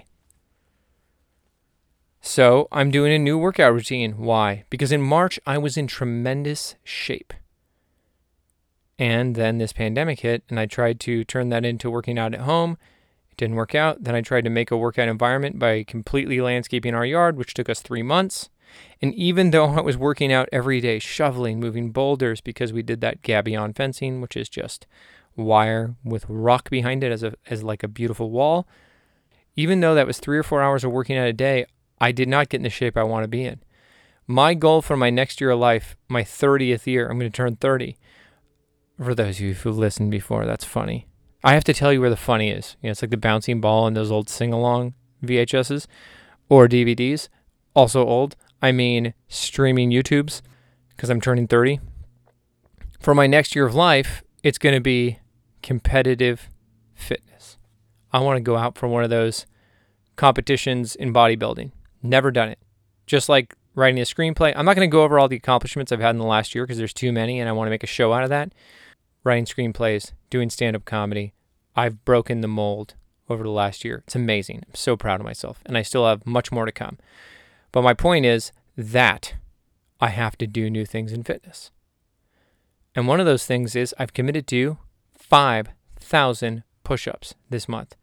So 2.21 2.69
I'm 2.71 2.89
doing 2.89 3.11
a 3.11 3.19
new 3.19 3.37
workout 3.37 3.73
routine. 3.73 4.13
Why? 4.13 4.63
Because 4.69 4.93
in 4.93 5.01
March 5.01 5.41
I 5.45 5.57
was 5.57 5.75
in 5.75 5.87
tremendous 5.87 6.75
shape. 6.85 7.33
And 8.97 9.35
then 9.35 9.57
this 9.57 9.73
pandemic 9.73 10.21
hit, 10.21 10.43
and 10.47 10.57
I 10.57 10.67
tried 10.67 11.01
to 11.01 11.25
turn 11.25 11.49
that 11.49 11.65
into 11.65 11.91
working 11.91 12.17
out 12.17 12.33
at 12.33 12.41
home. 12.41 12.77
It 13.29 13.35
didn't 13.35 13.57
work 13.57 13.75
out. 13.75 14.05
Then 14.05 14.15
I 14.15 14.21
tried 14.21 14.45
to 14.45 14.49
make 14.49 14.71
a 14.71 14.77
workout 14.77 15.09
environment 15.09 15.59
by 15.59 15.83
completely 15.83 16.39
landscaping 16.39 16.95
our 16.95 17.05
yard, 17.05 17.35
which 17.35 17.53
took 17.53 17.67
us 17.67 17.81
three 17.81 18.03
months. 18.03 18.49
And 19.01 19.13
even 19.15 19.51
though 19.51 19.65
I 19.65 19.81
was 19.81 19.97
working 19.97 20.31
out 20.31 20.47
every 20.53 20.79
day, 20.79 20.97
shoveling, 20.99 21.59
moving 21.59 21.91
boulders, 21.91 22.39
because 22.39 22.71
we 22.71 22.83
did 22.83 23.01
that 23.01 23.21
gabion 23.21 23.75
fencing, 23.75 24.21
which 24.21 24.37
is 24.37 24.47
just 24.47 24.87
wire 25.35 25.95
with 26.03 26.25
rock 26.27 26.69
behind 26.69 27.03
it 27.03 27.11
as 27.11 27.23
a 27.23 27.33
as 27.49 27.63
like 27.63 27.83
a 27.83 27.87
beautiful 27.87 28.29
wall. 28.29 28.67
Even 29.55 29.79
though 29.79 29.95
that 29.95 30.07
was 30.07 30.19
three 30.19 30.37
or 30.37 30.43
four 30.43 30.61
hours 30.61 30.83
of 30.83 30.91
working 30.91 31.17
out 31.17 31.27
a 31.27 31.33
day, 31.33 31.65
I 32.01 32.11
did 32.11 32.27
not 32.27 32.49
get 32.49 32.57
in 32.57 32.63
the 32.63 32.69
shape 32.69 32.97
I 32.97 33.03
want 33.03 33.23
to 33.23 33.27
be 33.27 33.45
in. 33.45 33.61
My 34.25 34.53
goal 34.53 34.81
for 34.81 34.97
my 34.97 35.09
next 35.09 35.39
year 35.41 35.51
of 35.51 35.59
life, 35.59 35.95
my 36.07 36.23
30th 36.23 36.87
year, 36.87 37.09
I'm 37.09 37.19
going 37.19 37.31
to 37.31 37.35
turn 37.35 37.57
30. 37.57 37.97
For 38.97 39.13
those 39.13 39.35
of 39.35 39.41
you 39.41 39.53
who 39.53 39.71
listened 39.71 40.11
before, 40.11 40.45
that's 40.45 40.63
funny. 40.63 41.07
I 41.43 41.53
have 41.53 41.63
to 41.65 41.73
tell 41.73 41.91
you 41.91 41.99
where 41.99 42.09
the 42.09 42.15
funny 42.15 42.49
is. 42.49 42.77
You 42.81 42.87
know, 42.87 42.91
it's 42.91 43.01
like 43.01 43.11
the 43.11 43.17
bouncing 43.17 43.59
ball 43.59 43.85
in 43.85 43.93
those 43.93 44.11
old 44.11 44.29
sing 44.29 44.53
along 44.53 44.93
VHSs 45.23 45.87
or 46.47 46.67
DVDs, 46.67 47.27
also 47.75 48.05
old. 48.05 48.35
I 48.61 48.71
mean, 48.71 49.13
streaming 49.27 49.91
YouTubes, 49.91 50.41
because 50.89 51.09
I'm 51.09 51.19
turning 51.19 51.47
30. 51.47 51.81
For 52.99 53.13
my 53.13 53.27
next 53.27 53.55
year 53.55 53.65
of 53.65 53.75
life, 53.75 54.23
it's 54.41 54.57
going 54.57 54.75
to 54.75 54.81
be 54.81 55.19
competitive 55.63 56.49
fitness. 56.93 57.57
I 58.11 58.19
want 58.19 58.37
to 58.37 58.41
go 58.41 58.57
out 58.57 58.77
for 58.77 58.87
one 58.87 59.03
of 59.03 59.09
those 59.09 59.47
competitions 60.15 60.95
in 60.95 61.11
bodybuilding. 61.11 61.71
Never 62.03 62.29
done 62.29 62.49
it. 62.49 62.59
Just 63.07 63.29
like 63.29 63.55
writing 63.73 63.99
a 63.99 64.03
screenplay. 64.03 64.53
I'm 64.55 64.65
not 64.65 64.75
going 64.75 64.87
to 64.87 64.91
go 64.91 65.03
over 65.03 65.17
all 65.17 65.27
the 65.27 65.35
accomplishments 65.35 65.91
I've 65.91 65.99
had 65.99 66.11
in 66.11 66.19
the 66.19 66.25
last 66.25 66.53
year 66.53 66.63
because 66.63 66.77
there's 66.77 66.93
too 66.93 67.11
many 67.11 67.39
and 67.39 67.49
I 67.49 67.53
want 67.53 67.67
to 67.67 67.71
make 67.71 67.83
a 67.83 67.87
show 67.87 68.13
out 68.13 68.23
of 68.23 68.29
that. 68.29 68.53
Writing 69.23 69.45
screenplays, 69.45 70.11
doing 70.29 70.49
stand 70.49 70.75
up 70.75 70.85
comedy. 70.85 71.33
I've 71.75 72.05
broken 72.05 72.41
the 72.41 72.47
mold 72.47 72.93
over 73.29 73.43
the 73.43 73.49
last 73.49 73.83
year. 73.83 74.03
It's 74.05 74.15
amazing. 74.15 74.63
I'm 74.67 74.75
so 74.75 74.95
proud 74.95 75.19
of 75.19 75.25
myself 75.25 75.61
and 75.65 75.77
I 75.77 75.81
still 75.81 76.05
have 76.05 76.27
much 76.27 76.51
more 76.51 76.65
to 76.65 76.71
come. 76.71 76.99
But 77.71 77.81
my 77.81 77.93
point 77.93 78.25
is 78.25 78.51
that 78.77 79.33
I 79.99 80.09
have 80.09 80.37
to 80.37 80.45
do 80.45 80.69
new 80.69 80.85
things 80.85 81.13
in 81.13 81.23
fitness. 81.23 81.71
And 82.93 83.07
one 83.07 83.19
of 83.19 83.25
those 83.25 83.45
things 83.45 83.75
is 83.75 83.95
I've 83.97 84.13
committed 84.13 84.45
to 84.47 84.77
5,000 85.33 86.61
push 86.83 87.07
ups 87.07 87.33
this 87.49 87.67
month 87.67 87.95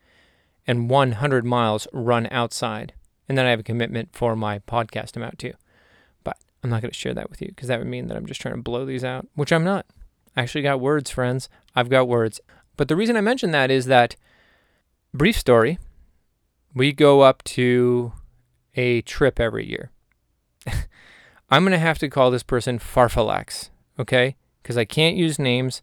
and 0.66 0.90
100 0.90 1.44
miles 1.44 1.86
run 1.92 2.26
outside. 2.28 2.92
And 3.28 3.38
then 3.38 3.46
I 3.46 3.50
have 3.50 3.60
a 3.60 3.62
commitment 3.62 4.08
for 4.10 4.34
my 4.34 4.58
podcast 4.58 5.14
amount 5.14 5.38
too. 5.38 5.52
But 6.24 6.38
I'm 6.64 6.70
not 6.70 6.82
going 6.82 6.90
to 6.90 6.98
share 6.98 7.14
that 7.14 7.30
with 7.30 7.40
you 7.40 7.46
because 7.46 7.68
that 7.68 7.78
would 7.78 7.86
mean 7.86 8.08
that 8.08 8.16
I'm 8.16 8.26
just 8.26 8.40
trying 8.40 8.56
to 8.56 8.60
blow 8.60 8.84
these 8.84 9.04
out, 9.04 9.28
which 9.36 9.52
I'm 9.52 9.62
not. 9.62 9.86
I 10.36 10.42
actually 10.42 10.62
got 10.62 10.80
words, 10.80 11.08
friends. 11.08 11.48
I've 11.72 11.88
got 11.88 12.08
words. 12.08 12.40
But 12.76 12.88
the 12.88 12.96
reason 12.96 13.16
I 13.16 13.20
mention 13.20 13.52
that 13.52 13.70
is 13.70 13.86
that, 13.86 14.16
brief 15.14 15.38
story, 15.38 15.78
we 16.74 16.92
go 16.92 17.20
up 17.20 17.44
to 17.44 18.12
a 18.74 19.02
trip 19.02 19.38
every 19.38 19.70
year. 19.70 19.92
I'm 21.48 21.62
going 21.62 21.70
to 21.70 21.78
have 21.78 22.00
to 22.00 22.08
call 22.08 22.32
this 22.32 22.42
person 22.42 22.80
Farfalax, 22.80 23.70
okay? 24.00 24.34
Because 24.64 24.76
I 24.76 24.84
can't 24.84 25.16
use 25.16 25.38
names 25.38 25.80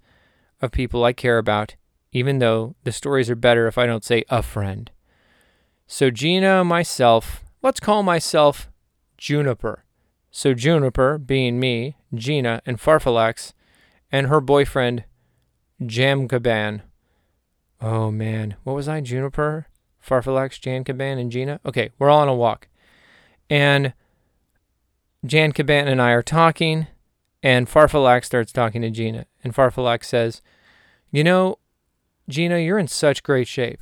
of 0.61 0.71
people 0.71 1.03
I 1.03 1.13
care 1.13 1.37
about, 1.37 1.75
even 2.11 2.39
though 2.39 2.75
the 2.83 2.91
stories 2.91 3.29
are 3.29 3.35
better 3.35 3.67
if 3.67 3.77
I 3.77 3.85
don't 3.85 4.03
say 4.03 4.23
a 4.29 4.41
friend. 4.41 4.89
So 5.85 6.09
Gina, 6.09 6.63
myself, 6.63 7.43
let's 7.61 7.79
call 7.79 8.03
myself 8.03 8.69
Juniper. 9.17 9.83
So 10.31 10.53
Juniper 10.53 11.17
being 11.17 11.59
me, 11.59 11.95
Gina, 12.13 12.61
and 12.65 12.79
Farfalax, 12.79 13.53
and 14.11 14.27
her 14.27 14.41
boyfriend, 14.41 15.03
Jamkaban. 15.81 16.81
Oh 17.81 18.11
man, 18.11 18.55
what 18.63 18.75
was 18.75 18.87
I? 18.87 19.01
Juniper, 19.01 19.67
Farfalax, 20.05 20.59
Jankaban, 20.59 21.19
and 21.19 21.31
Gina? 21.31 21.59
Okay, 21.65 21.91
we're 21.99 22.09
all 22.09 22.21
on 22.21 22.27
a 22.27 22.35
walk. 22.35 22.67
And 23.49 23.93
Jankaban 25.25 25.87
and 25.87 26.01
I 26.01 26.11
are 26.11 26.23
talking, 26.23 26.87
and 27.47 27.65
Farfalax 27.65 28.25
starts 28.25 28.51
talking 28.51 28.81
to 28.81 28.89
Gina. 28.89 29.25
And 29.41 29.55
Farfalax 29.55 30.03
says, 30.03 30.41
You 31.13 31.23
know, 31.23 31.59
Gina, 32.27 32.59
you're 32.59 32.77
in 32.77 32.89
such 32.89 33.23
great 33.23 33.47
shape. 33.47 33.79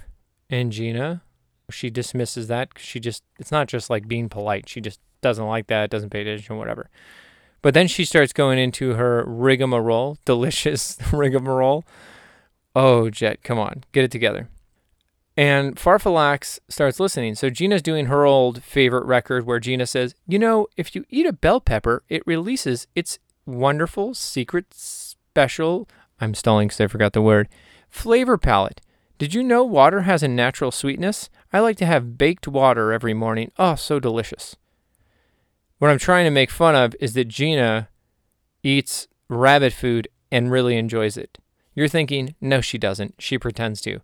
And 0.51 0.71
Gina, 0.71 1.23
she 1.71 1.89
dismisses 1.89 2.47
that. 2.47 2.69
She 2.77 2.99
just, 2.99 3.23
it's 3.39 3.51
not 3.51 3.67
just 3.67 3.89
like 3.89 4.07
being 4.07 4.29
polite. 4.29 4.69
She 4.69 4.81
just 4.81 4.99
doesn't 5.21 5.47
like 5.47 5.65
that, 5.65 5.89
doesn't 5.89 6.11
pay 6.11 6.21
attention, 6.21 6.57
whatever. 6.57 6.91
But 7.63 7.73
then 7.73 7.87
she 7.87 8.05
starts 8.05 8.33
going 8.33 8.59
into 8.59 8.93
her 8.93 9.23
rigmarole, 9.25 10.19
delicious 10.25 10.99
rigmarole. 11.11 11.85
Oh, 12.75 13.09
Jet, 13.09 13.41
come 13.41 13.57
on, 13.57 13.83
get 13.93 14.03
it 14.03 14.11
together. 14.11 14.47
And 15.35 15.75
Farfalax 15.75 16.59
starts 16.69 16.99
listening. 16.99 17.33
So 17.33 17.49
Gina's 17.49 17.81
doing 17.81 18.05
her 18.05 18.25
old 18.25 18.61
favorite 18.61 19.05
record 19.05 19.47
where 19.47 19.59
Gina 19.59 19.87
says, 19.87 20.13
You 20.27 20.37
know, 20.37 20.67
if 20.77 20.95
you 20.95 21.03
eat 21.09 21.25
a 21.25 21.33
bell 21.33 21.59
pepper, 21.59 22.03
it 22.09 22.21
releases 22.27 22.85
its 22.93 23.17
wonderful, 23.45 24.13
secret, 24.13 24.73
special, 24.73 25.87
I'm 26.19 26.33
stalling 26.33 26.67
because 26.67 26.81
I 26.81 26.87
forgot 26.87 27.13
the 27.13 27.21
word, 27.21 27.47
flavor 27.89 28.37
palette. 28.37 28.81
Did 29.17 29.33
you 29.33 29.43
know 29.43 29.63
water 29.63 30.01
has 30.01 30.23
a 30.23 30.27
natural 30.27 30.71
sweetness? 30.71 31.29
I 31.53 31.59
like 31.59 31.77
to 31.77 31.85
have 31.85 32.17
baked 32.17 32.47
water 32.47 32.91
every 32.91 33.13
morning. 33.13 33.51
Oh, 33.57 33.75
so 33.75 33.99
delicious. 33.99 34.55
What 35.79 35.91
I'm 35.91 35.99
trying 35.99 36.25
to 36.25 36.31
make 36.31 36.51
fun 36.51 36.75
of 36.75 36.95
is 36.99 37.13
that 37.13 37.27
Gina 37.27 37.89
eats 38.63 39.07
rabbit 39.29 39.73
food 39.73 40.07
and 40.31 40.51
really 40.51 40.77
enjoys 40.77 41.17
it. 41.17 41.37
You're 41.73 41.87
thinking, 41.87 42.35
no, 42.41 42.61
she 42.61 42.77
doesn't. 42.77 43.15
She 43.19 43.37
pretends 43.37 43.81
to. 43.81 44.01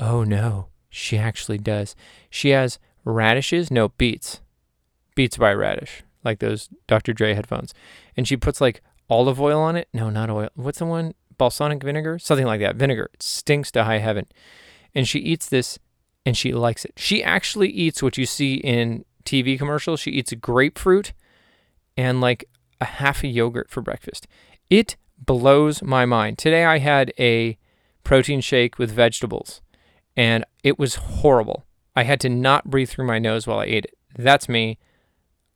Oh, 0.00 0.24
no, 0.24 0.68
she 0.88 1.18
actually 1.18 1.58
does. 1.58 1.96
She 2.30 2.50
has 2.50 2.78
radishes, 3.04 3.70
no, 3.70 3.88
beets. 3.90 4.40
Beats 5.14 5.36
by 5.36 5.52
Radish, 5.52 6.04
like 6.24 6.38
those 6.38 6.68
Dr. 6.86 7.12
Dre 7.12 7.34
headphones. 7.34 7.74
And 8.16 8.26
she 8.26 8.36
puts 8.36 8.60
like 8.60 8.82
olive 9.08 9.40
oil 9.40 9.60
on 9.60 9.76
it. 9.76 9.88
No, 9.92 10.10
not 10.10 10.30
oil. 10.30 10.48
What's 10.54 10.78
the 10.78 10.86
one? 10.86 11.14
balsamic 11.38 11.82
vinegar, 11.82 12.18
something 12.18 12.46
like 12.46 12.60
that. 12.60 12.76
Vinegar. 12.76 13.10
It 13.14 13.22
stinks 13.22 13.70
to 13.70 13.84
high 13.84 13.98
heaven. 13.98 14.26
And 14.94 15.08
she 15.08 15.20
eats 15.20 15.48
this 15.48 15.78
and 16.26 16.36
she 16.36 16.52
likes 16.52 16.84
it. 16.84 16.92
She 16.96 17.22
actually 17.22 17.70
eats 17.70 18.02
what 18.02 18.18
you 18.18 18.26
see 18.26 18.54
in 18.56 19.04
TV 19.24 19.56
commercials. 19.56 20.00
She 20.00 20.10
eats 20.10 20.32
grapefruit 20.34 21.12
and 21.96 22.20
like 22.20 22.44
a 22.80 22.84
half 22.84 23.24
a 23.24 23.28
yogurt 23.28 23.70
for 23.70 23.80
breakfast. 23.80 24.26
It 24.68 24.96
blows 25.16 25.82
my 25.82 26.04
mind. 26.04 26.38
Today 26.38 26.64
I 26.64 26.78
had 26.78 27.12
a 27.18 27.56
protein 28.04 28.40
shake 28.40 28.78
with 28.78 28.90
vegetables 28.90 29.62
and 30.16 30.44
it 30.62 30.78
was 30.78 30.96
horrible. 30.96 31.64
I 31.94 32.02
had 32.02 32.20
to 32.20 32.28
not 32.28 32.70
breathe 32.70 32.90
through 32.90 33.06
my 33.06 33.18
nose 33.18 33.46
while 33.46 33.60
I 33.60 33.64
ate 33.64 33.86
it. 33.86 33.94
That's 34.16 34.48
me. 34.48 34.78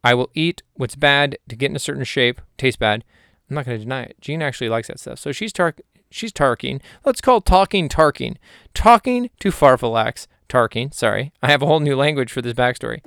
I 0.04 0.14
will 0.14 0.30
eat 0.34 0.62
what's 0.74 0.96
bad 0.96 1.38
to 1.48 1.56
get 1.56 1.70
in 1.70 1.76
a 1.76 1.80
certain 1.80 2.04
shape, 2.04 2.40
taste 2.56 2.78
bad, 2.78 3.04
I'm 3.52 3.56
not 3.56 3.66
going 3.66 3.78
to 3.78 3.84
deny 3.84 4.04
it. 4.04 4.16
Jean 4.20 4.40
actually 4.40 4.70
likes 4.70 4.88
that 4.88 4.98
stuff. 4.98 5.18
So 5.18 5.30
she's 5.30 5.52
tar- 5.52 5.74
she's 6.10 6.32
tarking. 6.32 6.80
Let's 7.04 7.20
call 7.20 7.42
talking 7.42 7.86
tarking. 7.86 8.38
Talking 8.72 9.28
to 9.40 9.50
Farfalax, 9.50 10.26
tarking, 10.48 10.90
sorry. 10.92 11.32
I 11.42 11.50
have 11.50 11.60
a 11.60 11.66
whole 11.66 11.80
new 11.80 11.94
language 11.94 12.32
for 12.32 12.40
this 12.40 12.54
backstory 12.54 13.00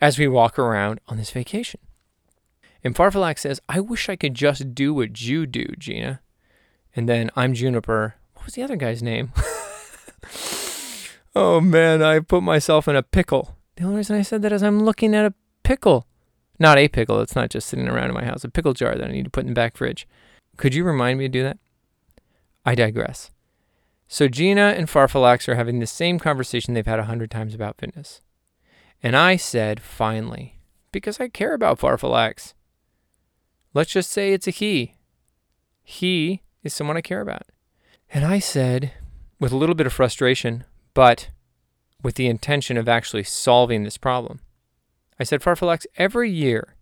as 0.00 0.18
we 0.18 0.26
walk 0.26 0.58
around 0.58 1.00
on 1.06 1.18
this 1.18 1.30
vacation. 1.30 1.80
And 2.82 2.94
Farfalax 2.94 3.40
says, 3.40 3.60
I 3.68 3.80
wish 3.80 4.08
I 4.08 4.16
could 4.16 4.34
just 4.34 4.74
do 4.74 4.94
what 4.94 5.20
you 5.20 5.46
do, 5.46 5.66
Gina. 5.78 6.20
And 6.96 7.06
then 7.06 7.30
I'm 7.36 7.52
Juniper. 7.52 8.14
What 8.34 8.46
was 8.46 8.54
the 8.54 8.62
other 8.62 8.76
guy's 8.76 9.02
name? 9.02 9.32
oh 11.36 11.60
man, 11.60 12.02
I 12.02 12.20
put 12.20 12.42
myself 12.42 12.88
in 12.88 12.96
a 12.96 13.02
pickle. 13.02 13.58
The 13.76 13.84
only 13.84 13.98
reason 13.98 14.16
I 14.16 14.22
said 14.22 14.40
that 14.42 14.52
is 14.52 14.62
I'm 14.62 14.82
looking 14.82 15.14
at 15.14 15.26
a 15.26 15.34
pickle. 15.62 16.06
Not 16.60 16.78
a 16.78 16.88
pickle. 16.88 17.20
It's 17.20 17.34
not 17.34 17.50
just 17.50 17.68
sitting 17.68 17.88
around 17.88 18.10
in 18.10 18.14
my 18.14 18.24
house. 18.24 18.44
A 18.44 18.50
pickle 18.50 18.74
jar 18.74 18.94
that 18.94 19.08
I 19.08 19.12
need 19.12 19.24
to 19.24 19.30
put 19.30 19.44
in 19.44 19.48
the 19.48 19.54
back 19.54 19.76
fridge. 19.76 20.06
Could 20.58 20.74
you 20.74 20.84
remind 20.84 21.18
me 21.18 21.24
to 21.24 21.28
do 21.28 21.42
that? 21.42 21.58
I 22.66 22.74
digress. 22.74 23.30
So 24.06 24.28
Gina 24.28 24.74
and 24.76 24.86
Farfalax 24.86 25.48
are 25.48 25.54
having 25.54 25.78
the 25.78 25.86
same 25.86 26.18
conversation 26.18 26.74
they've 26.74 26.86
had 26.86 26.98
a 26.98 27.04
hundred 27.04 27.30
times 27.30 27.54
about 27.54 27.78
fitness. 27.78 28.20
And 29.02 29.16
I 29.16 29.36
said, 29.36 29.80
finally, 29.80 30.58
because 30.92 31.18
I 31.18 31.28
care 31.28 31.54
about 31.54 31.78
Farfalax. 31.78 32.52
Let's 33.72 33.92
just 33.92 34.10
say 34.10 34.32
it's 34.32 34.48
a 34.48 34.50
he. 34.50 34.96
He 35.82 36.42
is 36.62 36.74
someone 36.74 36.96
I 36.96 37.00
care 37.00 37.22
about. 37.22 37.44
And 38.12 38.24
I 38.24 38.38
said, 38.38 38.92
with 39.38 39.52
a 39.52 39.56
little 39.56 39.74
bit 39.74 39.86
of 39.86 39.92
frustration, 39.92 40.64
but 40.92 41.30
with 42.02 42.16
the 42.16 42.26
intention 42.26 42.76
of 42.76 42.88
actually 42.88 43.22
solving 43.22 43.84
this 43.84 43.96
problem, 43.96 44.40
I 45.20 45.24
said, 45.24 45.42
Farfalax, 45.42 45.84
every 45.96 46.30
year 46.30 46.76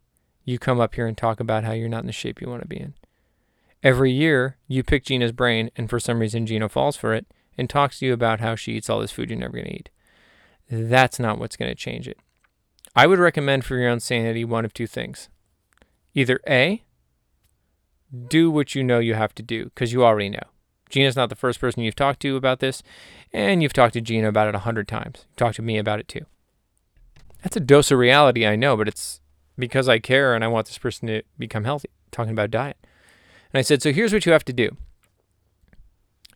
you 0.45 0.61
come 0.61 0.80
up 0.80 0.95
here 0.95 1.09
and 1.09 1.18
talk 1.18 1.40
about 1.40 1.64
how 1.64 1.73
you're 1.73 1.88
not 1.88 2.02
in 2.02 2.07
the 2.07 2.12
shape 2.12 2.40
you 2.40 2.49
want 2.49 2.62
to 2.62 2.68
be 2.68 2.78
in. 2.78 2.95
Every 3.83 4.12
year, 4.12 4.57
you 4.68 4.85
pick 4.85 5.04
Gina's 5.04 5.33
brain, 5.33 5.71
and 5.76 5.90
for 5.90 5.99
some 5.99 6.21
reason, 6.21 6.47
Gina 6.47 6.68
falls 6.68 6.97
for 6.97 7.14
it 7.14 7.26
and 7.57 7.68
talks 7.68 7.99
to 7.99 8.07
you 8.07 8.12
about 8.12 8.38
how 8.38 8.54
she 8.54 8.73
eats 8.73 8.88
all 8.88 9.00
this 9.00 9.11
food 9.11 9.28
you're 9.28 9.38
never 9.38 9.54
going 9.54 9.66
to 9.66 9.75
eat. 9.75 9.90
That's 10.71 11.18
not 11.18 11.38
what's 11.38 11.57
going 11.57 11.71
to 11.71 11.75
change 11.75 12.07
it. 12.07 12.18
I 12.95 13.09
would 13.09 13.18
recommend 13.18 13.64
for 13.64 13.76
your 13.76 13.90
own 13.90 14.00
sanity 14.00 14.45
one 14.45 14.64
of 14.64 14.73
two 14.73 14.87
things. 14.87 15.28
Either 16.14 16.40
A, 16.49 16.85
do 18.28 18.50
what 18.52 18.75
you 18.75 18.85
know 18.85 19.00
you 19.00 19.14
have 19.14 19.35
to 19.35 19.42
do 19.42 19.64
because 19.64 19.92
you 19.92 20.04
already 20.04 20.30
know. 20.30 20.47
Gina's 20.88 21.16
not 21.16 21.28
the 21.28 21.37
first 21.37 21.61
person 21.61 21.83
you've 21.83 21.97
talked 21.97 22.21
to 22.21 22.37
about 22.37 22.61
this, 22.61 22.83
and 23.33 23.62
you've 23.62 23.73
talked 23.73 23.95
to 23.95 24.00
Gina 24.00 24.28
about 24.28 24.49
it 24.49 24.54
a 24.54 24.61
hundred 24.61 24.87
times. 24.87 25.26
You've 25.28 25.37
talked 25.37 25.57
to 25.57 25.62
me 25.62 25.76
about 25.76 25.99
it 25.99 26.07
too. 26.07 26.25
That's 27.42 27.57
a 27.57 27.61
dose 27.61 27.90
of 27.90 27.99
reality, 27.99 28.47
I 28.47 28.57
know, 28.57 28.76
but 28.76 28.88
it's 28.88 29.21
because 29.59 29.88
I 29.88 29.99
care 29.99 30.35
and 30.35 30.45
I 30.45 30.49
want 30.49 30.66
this 30.66 30.78
person 30.78 31.09
to 31.09 31.23
become 31.38 31.64
healthy. 31.64 31.90
Talking 32.11 32.33
about 32.33 32.50
diet. 32.50 32.78
And 33.52 33.59
I 33.59 33.62
said, 33.62 33.83
so 33.83 33.92
here's 33.92 34.12
what 34.12 34.26
you 34.26 34.33
have 34.33 34.45
to 34.47 34.52
do 34.52 34.76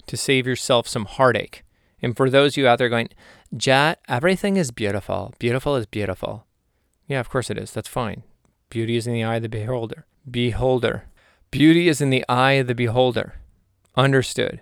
to 0.06 0.16
save 0.16 0.46
yourself 0.46 0.88
some 0.88 1.04
heartache. 1.04 1.64
And 2.02 2.16
for 2.16 2.28
those 2.28 2.54
of 2.54 2.56
you 2.58 2.66
out 2.66 2.78
there 2.78 2.88
going, 2.88 3.08
Jet, 3.56 4.00
everything 4.08 4.56
is 4.56 4.70
beautiful. 4.70 5.32
Beautiful 5.38 5.76
is 5.76 5.86
beautiful. 5.86 6.46
Yeah, 7.06 7.20
of 7.20 7.30
course 7.30 7.50
it 7.50 7.58
is. 7.58 7.72
That's 7.72 7.88
fine. 7.88 8.24
Beauty 8.68 8.96
is 8.96 9.06
in 9.06 9.12
the 9.12 9.22
eye 9.22 9.36
of 9.36 9.42
the 9.42 9.48
beholder. 9.48 10.06
Beholder. 10.28 11.04
Beauty 11.50 11.88
is 11.88 12.00
in 12.00 12.10
the 12.10 12.24
eye 12.28 12.52
of 12.52 12.66
the 12.66 12.74
beholder. 12.74 13.34
Understood. 13.96 14.60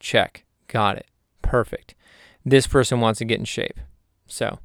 Check. 0.00 0.44
Got 0.66 0.98
it. 0.98 1.06
Perfect. 1.42 1.94
This 2.44 2.66
person 2.66 3.00
wants 3.00 3.18
to 3.18 3.24
get 3.24 3.38
in 3.38 3.44
shape. 3.44 3.78
So 4.26 4.58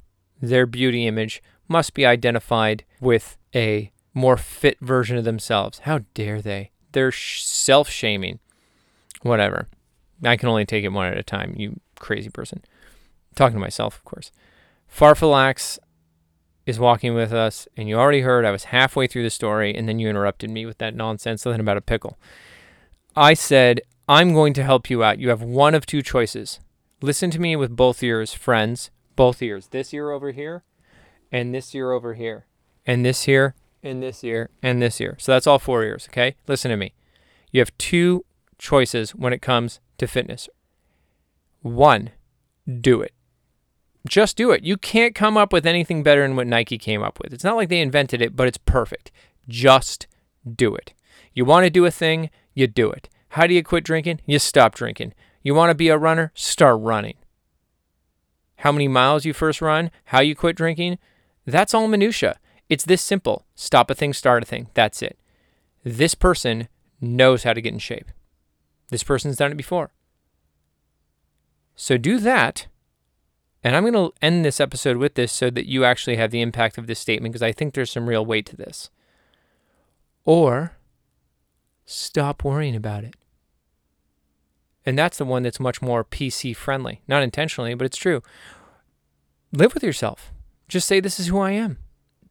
their 0.48 0.66
beauty 0.66 1.06
image 1.06 1.42
must 1.68 1.94
be 1.94 2.06
identified 2.06 2.84
with 3.00 3.36
a 3.54 3.90
more 4.12 4.36
fit 4.36 4.78
version 4.80 5.16
of 5.16 5.24
themselves. 5.24 5.80
How 5.80 6.00
dare 6.14 6.40
they? 6.40 6.70
They're 6.92 7.10
sh- 7.10 7.42
self 7.42 7.88
shaming. 7.88 8.38
Whatever. 9.22 9.68
I 10.22 10.36
can 10.36 10.48
only 10.48 10.64
take 10.64 10.84
it 10.84 10.92
one 10.92 11.06
at 11.06 11.18
a 11.18 11.22
time, 11.22 11.54
you 11.56 11.80
crazy 11.98 12.30
person. 12.30 12.62
I'm 12.64 13.34
talking 13.34 13.56
to 13.56 13.60
myself, 13.60 13.96
of 13.96 14.04
course. 14.04 14.30
Farfalax 14.90 15.78
is 16.66 16.78
walking 16.78 17.14
with 17.14 17.32
us, 17.32 17.68
and 17.76 17.88
you 17.88 17.96
already 17.96 18.20
heard 18.20 18.44
I 18.44 18.50
was 18.50 18.64
halfway 18.64 19.06
through 19.06 19.24
the 19.24 19.30
story, 19.30 19.74
and 19.74 19.88
then 19.88 19.98
you 19.98 20.08
interrupted 20.08 20.50
me 20.50 20.64
with 20.64 20.78
that 20.78 20.94
nonsense, 20.94 21.42
something 21.42 21.60
about 21.60 21.76
a 21.76 21.82
pickle. 21.82 22.18
I 23.16 23.34
said, 23.34 23.80
I'm 24.08 24.32
going 24.32 24.54
to 24.54 24.62
help 24.62 24.88
you 24.88 25.02
out. 25.02 25.18
You 25.18 25.28
have 25.30 25.42
one 25.42 25.74
of 25.74 25.86
two 25.86 26.02
choices. 26.02 26.60
Listen 27.02 27.30
to 27.30 27.40
me 27.40 27.56
with 27.56 27.76
both 27.76 28.02
ears, 28.02 28.32
friends. 28.32 28.90
Both 29.16 29.42
ears. 29.42 29.68
This 29.68 29.92
ear 29.94 30.10
over 30.10 30.32
here, 30.32 30.64
and 31.30 31.54
this 31.54 31.74
ear 31.74 31.92
over 31.92 32.14
here, 32.14 32.46
and 32.86 33.04
this 33.04 33.28
ear, 33.28 33.54
and 33.82 34.02
this 34.02 34.24
ear, 34.24 34.50
and 34.62 34.80
this 34.80 35.00
ear. 35.00 35.16
So 35.18 35.32
that's 35.32 35.46
all 35.46 35.58
four 35.58 35.84
ears, 35.84 36.08
okay? 36.10 36.36
Listen 36.46 36.70
to 36.70 36.76
me. 36.76 36.94
You 37.52 37.60
have 37.60 37.76
two 37.78 38.24
choices 38.58 39.14
when 39.14 39.32
it 39.32 39.42
comes 39.42 39.80
to 39.98 40.06
fitness. 40.06 40.48
One, 41.62 42.10
do 42.80 43.00
it. 43.00 43.12
Just 44.06 44.36
do 44.36 44.50
it. 44.50 44.64
You 44.64 44.76
can't 44.76 45.14
come 45.14 45.36
up 45.36 45.52
with 45.52 45.66
anything 45.66 46.02
better 46.02 46.22
than 46.22 46.36
what 46.36 46.46
Nike 46.46 46.76
came 46.76 47.02
up 47.02 47.18
with. 47.22 47.32
It's 47.32 47.44
not 47.44 47.56
like 47.56 47.68
they 47.68 47.80
invented 47.80 48.20
it, 48.20 48.36
but 48.36 48.48
it's 48.48 48.58
perfect. 48.58 49.10
Just 49.48 50.06
do 50.50 50.74
it. 50.74 50.92
You 51.32 51.44
want 51.44 51.64
to 51.64 51.70
do 51.70 51.86
a 51.86 51.90
thing, 51.90 52.30
you 52.54 52.66
do 52.66 52.90
it. 52.90 53.08
How 53.30 53.46
do 53.46 53.54
you 53.54 53.64
quit 53.64 53.84
drinking? 53.84 54.20
You 54.26 54.38
stop 54.38 54.74
drinking. 54.74 55.14
You 55.42 55.54
want 55.54 55.70
to 55.70 55.74
be 55.74 55.88
a 55.88 55.98
runner? 55.98 56.32
Start 56.34 56.80
running. 56.80 57.16
How 58.58 58.72
many 58.72 58.88
miles 58.88 59.24
you 59.24 59.32
first 59.32 59.60
run, 59.60 59.90
how 60.06 60.20
you 60.20 60.34
quit 60.34 60.56
drinking, 60.56 60.98
that's 61.46 61.74
all 61.74 61.88
minutia. 61.88 62.38
It's 62.68 62.84
this 62.84 63.02
simple. 63.02 63.44
Stop 63.54 63.90
a 63.90 63.94
thing, 63.94 64.12
start 64.12 64.42
a 64.42 64.46
thing. 64.46 64.68
That's 64.74 65.02
it. 65.02 65.18
This 65.82 66.14
person 66.14 66.68
knows 67.00 67.42
how 67.42 67.52
to 67.52 67.60
get 67.60 67.72
in 67.72 67.78
shape. 67.78 68.10
This 68.88 69.02
person's 69.02 69.36
done 69.36 69.52
it 69.52 69.56
before. 69.56 69.90
So 71.74 71.98
do 71.98 72.18
that. 72.18 72.66
And 73.62 73.74
I'm 73.74 73.82
going 73.82 73.94
to 73.94 74.12
end 74.22 74.44
this 74.44 74.60
episode 74.60 74.98
with 74.98 75.14
this 75.14 75.32
so 75.32 75.50
that 75.50 75.66
you 75.66 75.84
actually 75.84 76.16
have 76.16 76.30
the 76.30 76.42
impact 76.42 76.78
of 76.78 76.86
this 76.86 76.98
statement 76.98 77.32
because 77.32 77.42
I 77.42 77.52
think 77.52 77.74
there's 77.74 77.90
some 77.90 78.08
real 78.08 78.24
weight 78.24 78.46
to 78.46 78.56
this. 78.56 78.90
Or 80.24 80.76
stop 81.84 82.44
worrying 82.44 82.76
about 82.76 83.04
it. 83.04 83.14
And 84.86 84.98
that's 84.98 85.18
the 85.18 85.24
one 85.24 85.42
that's 85.42 85.60
much 85.60 85.80
more 85.80 86.04
PC 86.04 86.54
friendly. 86.54 87.00
Not 87.08 87.22
intentionally, 87.22 87.74
but 87.74 87.86
it's 87.86 87.96
true. 87.96 88.22
Live 89.52 89.74
with 89.74 89.82
yourself. 89.82 90.32
Just 90.68 90.86
say, 90.86 91.00
This 91.00 91.18
is 91.18 91.28
who 91.28 91.38
I 91.38 91.52
am. 91.52 91.78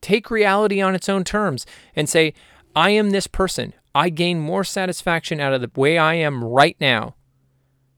Take 0.02 0.30
reality 0.30 0.82
on 0.82 0.96
its 0.96 1.10
own 1.10 1.24
terms 1.24 1.66
and 1.96 2.10
say, 2.10 2.34
I 2.76 2.89
am 2.92 3.12
this 3.12 3.28
person. 3.28 3.74
I 3.96 4.10
gain 4.10 4.39
more 4.39 4.63
satisfaction 4.63 5.39
out 5.39 5.54
of 5.54 5.62
the 5.62 5.72
way 5.80 5.98
I 5.98 6.16
am 6.16 6.44
right 6.44 6.76
now 6.80 7.16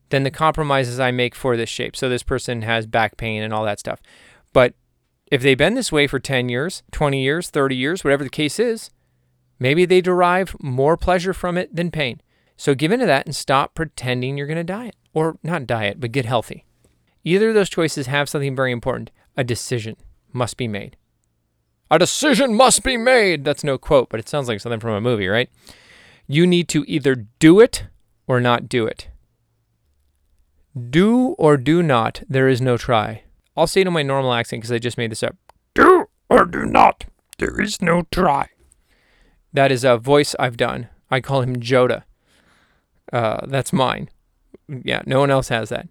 than 0.10 0.24
the 0.24 0.32
compromises 0.32 1.00
I 1.00 1.12
make 1.12 1.34
for 1.34 1.58
this 1.58 1.70
shape. 1.70 1.96
So 1.96 2.10
this 2.10 2.24
person 2.24 2.62
has 2.62 2.86
back 2.86 3.18
pain 3.18 3.42
and 3.42 3.54
all 3.54 3.66
that 3.66 3.80
stuff. 3.80 4.02
But 4.54 4.74
if 5.32 5.42
they've 5.42 5.58
been 5.58 5.74
this 5.74 5.92
way 5.92 6.08
for 6.08 6.20
10 6.20 6.50
years, 6.50 6.84
20 6.92 7.22
years, 7.22 7.50
30 7.50 7.76
years, 7.76 8.04
whatever 8.04 8.24
the 8.24 8.30
case 8.30 8.60
is, 8.60 8.92
maybe 9.58 9.86
they 9.86 10.02
derive 10.02 10.56
more 10.62 10.98
pleasure 10.98 11.34
from 11.34 11.58
it 11.58 11.76
than 11.76 11.92
pain. 11.92 12.22
So 12.58 12.76
give 12.76 12.92
into 12.92 13.06
that 13.06 13.26
and 13.26 13.36
stop 13.36 13.76
pretending 13.76 14.38
you're 14.38 14.48
going 14.48 14.58
to 14.58 14.64
diet 14.64 14.96
or 15.14 15.38
not 15.44 15.68
diet, 15.68 16.00
but 16.00 16.12
get 16.12 16.26
healthy. 16.26 16.66
Either 17.24 17.50
of 17.50 17.56
those 17.56 17.70
choices 17.70 18.08
have 18.08 18.30
something 18.30 18.56
very 18.56 18.72
important. 18.72 19.12
A 19.36 19.44
decision 19.44 19.98
must 20.32 20.58
be 20.58 20.68
made. 20.68 20.96
A 21.92 22.00
decision 22.00 22.54
must 22.56 22.84
be 22.84 22.98
made. 22.98 23.44
That's 23.44 23.64
no 23.64 23.78
quote, 23.78 24.10
but 24.10 24.20
it 24.20 24.30
sounds 24.30 24.48
like 24.48 24.60
something 24.60 24.80
from 24.80 24.94
a 24.94 25.02
movie, 25.02 25.28
right? 25.28 25.50
You 26.28 26.48
need 26.48 26.68
to 26.70 26.84
either 26.88 27.28
do 27.40 27.60
it 27.60 27.88
or 28.28 28.40
not 28.40 28.70
do 28.70 28.86
it. 28.86 29.10
Do 30.90 31.36
or 31.38 31.58
do 31.58 31.82
not, 31.82 32.24
there 32.28 32.48
is 32.48 32.62
no 32.62 32.78
try. 32.78 33.24
I'll 33.56 33.68
say 33.68 33.82
it 33.82 33.88
in 33.88 33.94
my 33.94 34.04
normal 34.04 34.34
accent 34.34 34.62
because 34.62 34.72
I 34.72 34.80
just 34.80 34.98
made 34.98 35.12
this 35.12 35.24
up. 35.24 35.36
Do 35.74 36.06
or 36.30 36.46
do 36.46 36.66
not, 36.66 37.06
there 37.38 37.62
is 37.62 37.82
no 37.82 38.04
try. 38.12 38.50
That 39.54 39.72
is 39.72 39.84
a 39.84 39.98
voice 39.98 40.36
I've 40.38 40.58
done. 40.58 40.90
I 41.10 41.22
call 41.22 41.42
him 41.42 41.58
Joda. 41.58 42.04
Uh, 43.12 43.46
that's 43.48 43.74
mine. 43.74 44.10
Yeah, 44.68 45.02
no 45.06 45.20
one 45.20 45.32
else 45.32 45.50
has 45.50 45.70
that. 45.70 45.88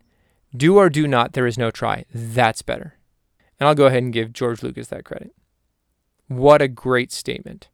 Do 0.56 0.78
or 0.78 0.88
do 0.88 1.06
not, 1.06 1.32
there 1.32 1.46
is 1.46 1.58
no 1.58 1.70
try. 1.70 2.04
That's 2.12 2.62
better. 2.62 2.94
And 3.58 3.68
I'll 3.68 3.74
go 3.74 3.86
ahead 3.86 4.02
and 4.02 4.12
give 4.12 4.32
George 4.32 4.62
Lucas 4.62 4.88
that 4.88 5.04
credit. 5.04 5.32
What 6.28 6.62
a 6.62 6.68
great 6.68 7.12
statement. 7.12 7.68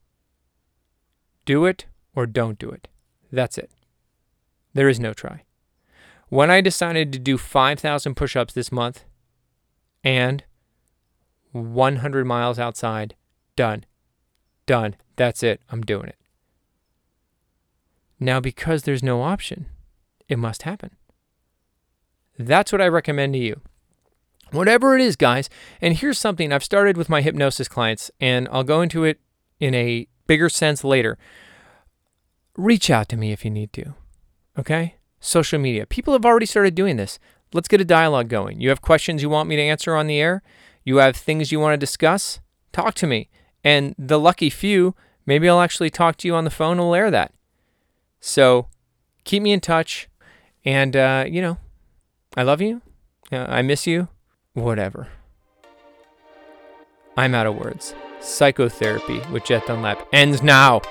Do 1.45 1.65
it 1.65 1.87
or 2.15 2.27
don't 2.27 2.59
do 2.59 2.71
it. 2.71 2.89
That's 3.33 3.59
it. 3.59 3.71
There 4.75 4.89
is 4.89 5.01
no 5.01 5.13
try. 5.13 5.45
When 6.29 6.51
I 6.51 6.61
decided 6.61 7.13
to 7.13 7.19
do 7.19 7.37
5,000 7.37 8.15
push 8.15 8.37
ups 8.37 8.55
this 8.55 8.71
month 8.71 9.05
and 10.05 10.45
100 11.53 12.25
miles 12.25 12.59
outside, 12.59 13.15
done. 13.57 13.85
Done. 14.67 14.97
That's 15.17 15.43
it. 15.43 15.61
I'm 15.71 15.83
doing 15.83 16.07
it. 16.07 16.17
Now, 18.21 18.39
because 18.39 18.83
there's 18.83 19.03
no 19.03 19.23
option, 19.23 19.67
it 20.29 20.39
must 20.39 20.63
happen. 20.63 20.91
That's 22.39 22.71
what 22.71 22.83
I 22.83 22.89
recommend 22.89 23.33
to 23.33 23.39
you. 23.39 23.63
Whatever 24.53 24.95
it 24.95 25.01
is, 25.01 25.17
guys. 25.17 25.49
And 25.81 25.97
here's 25.97 26.19
something 26.19 26.53
I've 26.53 26.65
started 26.65 26.97
with 26.97 27.09
my 27.09 27.23
hypnosis 27.23 27.69
clients, 27.69 28.11
and 28.21 28.47
I'll 28.53 28.65
go 28.65 28.83
into 28.83 29.05
it 29.05 29.21
in 29.59 29.75
a 29.75 30.07
bigger 30.27 30.49
sense 30.49 30.85
later. 30.85 31.19
Reach 32.57 32.91
out 32.91 33.09
to 33.09 33.17
me 33.17 33.33
if 33.33 33.45
you 33.45 33.51
need 33.51 33.73
to. 33.75 33.95
Okay? 34.59 34.97
Social 35.21 35.59
media. 35.59 35.87
People 35.87 36.13
have 36.13 36.27
already 36.27 36.47
started 36.47 36.75
doing 36.75 36.97
this. 36.97 37.19
Let's 37.53 37.69
get 37.69 37.81
a 37.81 37.85
dialogue 37.85 38.29
going. 38.29 38.61
You 38.61 38.69
have 38.69 38.83
questions 38.83 39.23
you 39.23 39.31
want 39.31 39.49
me 39.49 39.57
to 39.57 39.63
answer 39.63 39.95
on 39.95 40.07
the 40.07 40.21
air? 40.21 40.43
You 40.85 40.97
have 40.97 41.17
things 41.17 41.53
you 41.53 41.61
want 41.61 41.75
to 41.75 41.79
discuss? 41.79 42.41
Talk 42.73 42.95
to 42.95 43.07
me. 43.07 43.29
And 43.65 43.95
the 43.99 44.19
lucky 44.19 44.51
few, 44.51 44.95
maybe 45.27 45.49
I'll 45.49 45.61
actually 45.61 45.91
talk 45.91 46.17
to 46.19 46.29
you 46.29 46.35
on 46.35 46.45
the 46.45 46.51
phone 46.51 46.79
we'll 46.79 46.95
air 46.95 47.11
that. 47.11 47.33
So 48.21 48.69
keep 49.25 49.43
me 49.43 49.53
in 49.53 49.61
touch. 49.61 50.09
And, 50.65 50.95
uh, 50.95 51.25
you 51.27 51.41
know, 51.41 51.57
I 52.37 52.43
love 52.43 52.61
you. 52.61 52.83
Uh, 53.33 53.47
I 53.49 53.63
miss 53.63 53.87
you. 53.87 54.09
Whatever. 54.53 55.09
I'm 57.17 57.35
out 57.35 57.47
of 57.47 57.57
words. 57.57 57.95
Psychotherapy 58.21 59.21
with 59.33 59.45
Jet 59.45 59.67
Dunlap 59.67 60.07
ends 60.13 60.43
now. 60.43 60.83